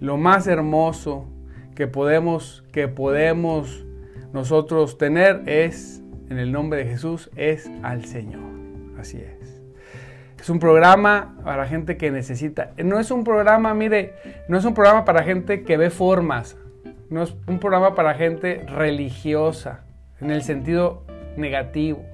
lo 0.01 0.17
más 0.17 0.47
hermoso 0.47 1.27
que 1.75 1.87
podemos, 1.87 2.65
que 2.73 2.89
podemos 2.89 3.87
nosotros 4.33 4.99
tener 4.99 5.43
es, 5.47 6.03
en 6.29 6.39
el 6.39 6.53
nombre 6.53 6.85
de 6.85 6.91
Jesús, 6.91 7.31
es 7.37 7.71
al 7.83 8.05
Señor. 8.07 8.51
Así 8.99 9.19
es. 9.19 9.63
Es 10.39 10.49
un 10.49 10.59
programa 10.59 11.37
para 11.45 11.67
gente 11.67 11.97
que 11.97 12.11
necesita. 12.11 12.73
No 12.83 12.99
es 12.99 13.11
un 13.11 13.25
programa, 13.25 13.75
mire, 13.75 14.15
no 14.49 14.57
es 14.57 14.65
un 14.65 14.73
programa 14.73 15.05
para 15.05 15.23
gente 15.23 15.65
que 15.65 15.77
ve 15.77 15.91
formas. 15.91 16.57
No 17.11 17.23
es 17.23 17.35
un 17.47 17.59
programa 17.59 17.95
para 17.95 18.15
gente 18.15 18.65
religiosa, 18.69 19.85
en 20.21 20.31
el 20.31 20.43
sentido 20.43 21.05
negativo. 21.37 22.05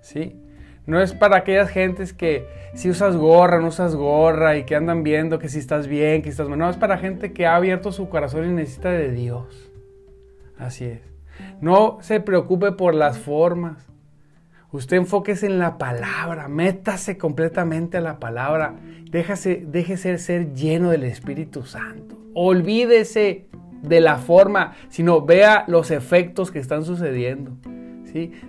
¿Sí? 0.00 0.42
No 0.86 1.00
es 1.00 1.12
para 1.12 1.38
aquellas 1.38 1.68
gentes 1.68 2.12
que 2.12 2.46
si 2.74 2.88
usas 2.88 3.16
gorra, 3.16 3.60
no 3.60 3.68
usas 3.68 3.96
gorra 3.96 4.56
y 4.56 4.64
que 4.64 4.76
andan 4.76 5.02
viendo 5.02 5.40
que 5.40 5.48
si 5.48 5.58
estás 5.58 5.88
bien, 5.88 6.22
que 6.22 6.28
estás 6.28 6.48
mal. 6.48 6.58
No, 6.58 6.70
es 6.70 6.76
para 6.76 6.98
gente 6.98 7.32
que 7.32 7.44
ha 7.44 7.56
abierto 7.56 7.90
su 7.90 8.08
corazón 8.08 8.48
y 8.48 8.52
necesita 8.52 8.90
de 8.90 9.10
Dios. 9.10 9.72
Así 10.58 10.84
es. 10.84 11.00
No 11.60 11.98
se 12.02 12.20
preocupe 12.20 12.70
por 12.72 12.94
las 12.94 13.18
formas. 13.18 13.84
Usted 14.70 14.98
enfóquese 14.98 15.46
en 15.46 15.58
la 15.58 15.76
palabra, 15.78 16.48
métase 16.48 17.18
completamente 17.18 17.96
a 17.96 18.00
la 18.00 18.18
palabra, 18.18 18.74
déjese, 19.10 19.64
déjese 19.66 20.18
ser 20.18 20.52
lleno 20.54 20.90
del 20.90 21.04
Espíritu 21.04 21.62
Santo. 21.62 22.16
Olvídese 22.34 23.46
de 23.82 24.00
la 24.00 24.18
forma, 24.18 24.74
sino 24.88 25.22
vea 25.22 25.64
los 25.66 25.90
efectos 25.90 26.50
que 26.50 26.58
están 26.58 26.84
sucediendo 26.84 27.56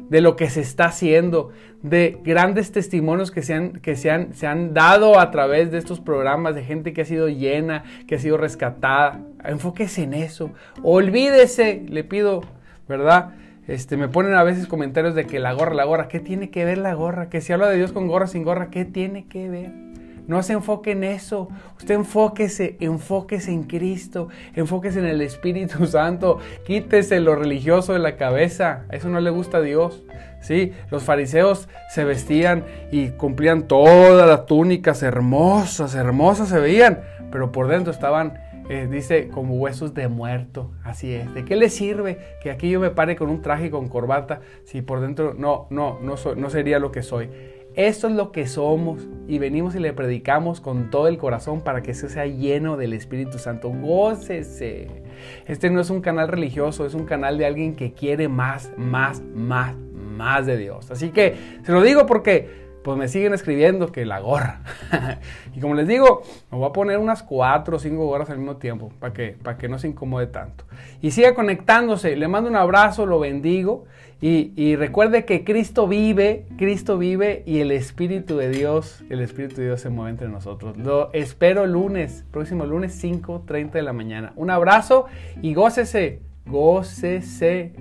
de 0.10 0.22
lo 0.22 0.36
que 0.36 0.50
se 0.50 0.62
está 0.62 0.86
haciendo, 0.86 1.52
de 1.82 2.20
grandes 2.24 2.72
testimonios 2.72 3.32
que, 3.32 3.42
se 3.42 3.54
han, 3.54 3.74
que 3.74 3.96
se 3.96 4.10
han, 4.10 4.34
se 4.34 4.48
han 4.48 4.74
dado 4.74 5.20
a 5.20 5.32
través 5.32 5.72
de 5.72 5.78
estos 5.78 6.00
programas, 6.00 6.56
de 6.56 6.64
gente 6.64 6.94
que 6.94 7.02
ha 7.02 7.06
sido 7.06 7.30
llena, 7.30 7.84
que 8.08 8.16
ha 8.16 8.20
sido 8.20 8.38
rescatada. 8.38 9.22
Enfóquese 9.44 10.04
en 10.04 10.14
eso. 10.14 10.52
Olvídese, 10.84 11.84
le 11.88 12.04
pido, 12.04 12.42
¿verdad? 12.88 13.36
Este, 13.68 13.98
me 13.98 14.08
ponen 14.08 14.34
a 14.34 14.44
veces 14.44 14.66
comentarios 14.66 15.14
de 15.14 15.28
que 15.28 15.40
la 15.40 15.52
gorra, 15.52 15.74
la 15.74 15.84
gorra, 15.84 16.08
¿qué 16.08 16.20
tiene 16.20 16.50
que 16.50 16.64
ver 16.64 16.78
la 16.78 16.94
gorra? 16.94 17.30
Que 17.30 17.42
si 17.42 17.52
habla 17.52 17.70
de 17.70 17.78
Dios 17.78 17.92
con 17.92 18.08
gorra, 18.08 18.28
sin 18.28 18.44
gorra, 18.44 18.70
¿qué 18.70 18.86
tiene 18.86 19.28
que 19.28 19.50
ver? 19.50 19.87
No 20.28 20.44
se 20.44 20.54
enfoque 20.54 20.92
en 20.92 21.04
eso. 21.04 21.48
Usted 21.78 21.96
enfóquese, 21.96 22.76
enfóquese 22.80 23.52
en 23.52 23.64
Cristo, 23.64 24.28
enfóquese 24.54 25.00
en 25.00 25.06
el 25.06 25.22
Espíritu 25.22 25.86
Santo. 25.88 26.40
Quítese 26.66 27.20
lo 27.22 27.36
religioso 27.36 27.94
de 27.94 28.00
la 28.00 28.18
cabeza. 28.18 28.84
Eso 28.92 29.10
no 29.10 29.22
le 29.22 29.30
gusta 29.30 29.58
a 29.58 29.62
Dios. 29.62 30.04
¿sí? 30.42 30.74
Los 30.92 31.04
fariseos 31.04 31.68
se 31.90 32.04
vestían 32.04 32.66
y 32.92 33.10
cumplían 33.10 33.64
todas 33.64 34.28
las 34.28 34.46
túnicas 34.46 35.04
hermosas, 35.04 35.96
hermosas 35.96 36.50
se 36.50 36.60
veían, 36.60 37.02
pero 37.32 37.52
por 37.52 37.68
dentro 37.68 37.92
estaban, 37.92 38.40
eh, 38.70 38.88
dice, 38.90 39.30
como 39.30 39.56
huesos 39.56 39.94
de 39.94 40.08
muerto. 40.08 40.72
Así 40.84 41.14
es. 41.14 41.34
¿De 41.34 41.46
qué 41.46 41.56
le 41.56 41.70
sirve 41.70 42.18
que 42.42 42.52
aquí 42.52 42.70
yo 42.70 42.80
me 42.80 42.90
pare 42.90 43.16
con 43.16 43.30
un 43.30 43.42
traje 43.42 43.68
y 43.68 43.70
con 43.70 43.88
corbata 43.88 44.42
si 44.66 44.82
por 44.82 45.00
dentro 45.00 45.34
no, 45.34 45.68
no, 45.70 46.00
no, 46.02 46.16
no 46.36 46.50
sería 46.50 46.80
lo 46.80 46.92
que 46.92 47.02
soy? 47.02 47.30
Esto 47.78 48.08
es 48.08 48.14
lo 48.16 48.32
que 48.32 48.48
somos 48.48 49.08
y 49.28 49.38
venimos 49.38 49.76
y 49.76 49.80
le 49.80 49.94
predicamos 49.94 50.62
con 50.62 50.90
todo 50.90 51.08
el 51.08 51.20
corazón 51.20 51.62
para 51.62 51.84
que 51.84 51.94
se 51.94 52.10
sea 52.10 52.26
lleno 52.26 52.76
del 52.76 52.92
Espíritu 52.94 53.38
Santo. 53.38 53.70
Gócese. 53.70 55.04
Este 55.46 55.70
no 55.70 55.80
es 55.80 55.92
un 55.92 56.02
canal 56.02 56.28
religioso, 56.28 56.88
es 56.88 56.96
un 56.96 57.06
canal 57.06 57.38
de 57.38 57.46
alguien 57.46 57.76
que 57.76 57.94
quiere 57.94 58.30
más, 58.30 58.72
más, 58.78 59.22
más, 59.22 59.76
más 59.78 60.48
de 60.48 60.58
Dios. 60.58 60.90
Así 60.90 61.12
que 61.12 61.36
se 61.64 61.72
lo 61.72 61.84
digo 61.84 62.08
porque 62.08 62.67
pues 62.88 62.98
me 62.98 63.10
siguen 63.10 63.34
escribiendo 63.34 63.92
que 63.92 64.06
la 64.06 64.22
gorra. 64.22 64.62
y 65.54 65.60
como 65.60 65.76
les 65.76 65.90
digo, 65.90 66.22
me 66.50 66.58
voy 66.58 66.70
a 66.70 66.72
poner 66.72 67.00
unas 67.00 67.22
cuatro 67.22 67.76
o 67.76 67.80
cinco 67.82 68.06
gorras 68.06 68.30
al 68.30 68.38
mismo 68.38 68.56
tiempo 68.56 68.94
para 68.98 69.12
que, 69.12 69.36
para 69.44 69.58
que 69.58 69.68
no 69.68 69.78
se 69.78 69.90
incomode 69.90 70.28
tanto. 70.28 70.64
Y 71.02 71.12
siga 71.12 71.36
conectándose. 71.36 72.16
Le 72.16 72.30
mando 72.30 72.50
un 72.50 72.56
abrazo, 72.56 73.06
lo 73.06 73.20
bendigo. 73.20 73.84
Y, 74.22 74.78
recuerde 74.78 75.26
que 75.26 75.44
Cristo 75.44 75.86
vive, 75.86 76.46
Cristo 76.58 76.98
vive 76.98 77.44
y 77.46 77.60
el 77.60 77.72
Espíritu 77.72 78.38
de 78.38 78.48
Dios, 78.52 79.04
el 79.10 79.20
Espíritu 79.20 79.58
de 79.58 79.66
Dios 79.66 79.82
se 79.82 79.90
mueve 79.90 80.12
entre 80.12 80.30
nosotros. 80.30 80.78
Lo 80.78 81.12
espero 81.12 81.68
lunes, 81.68 82.24
próximo 82.32 82.66
lunes 82.66 83.04
5.30 83.04 83.72
de 83.72 83.82
la 83.82 83.92
mañana. 83.92 84.32
Un 84.38 84.50
abrazo 84.50 85.08
y 85.42 85.54
gócese, 85.54 86.22
gócese. 86.46 87.74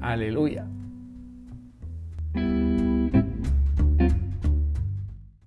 Aleluya. 0.00 0.66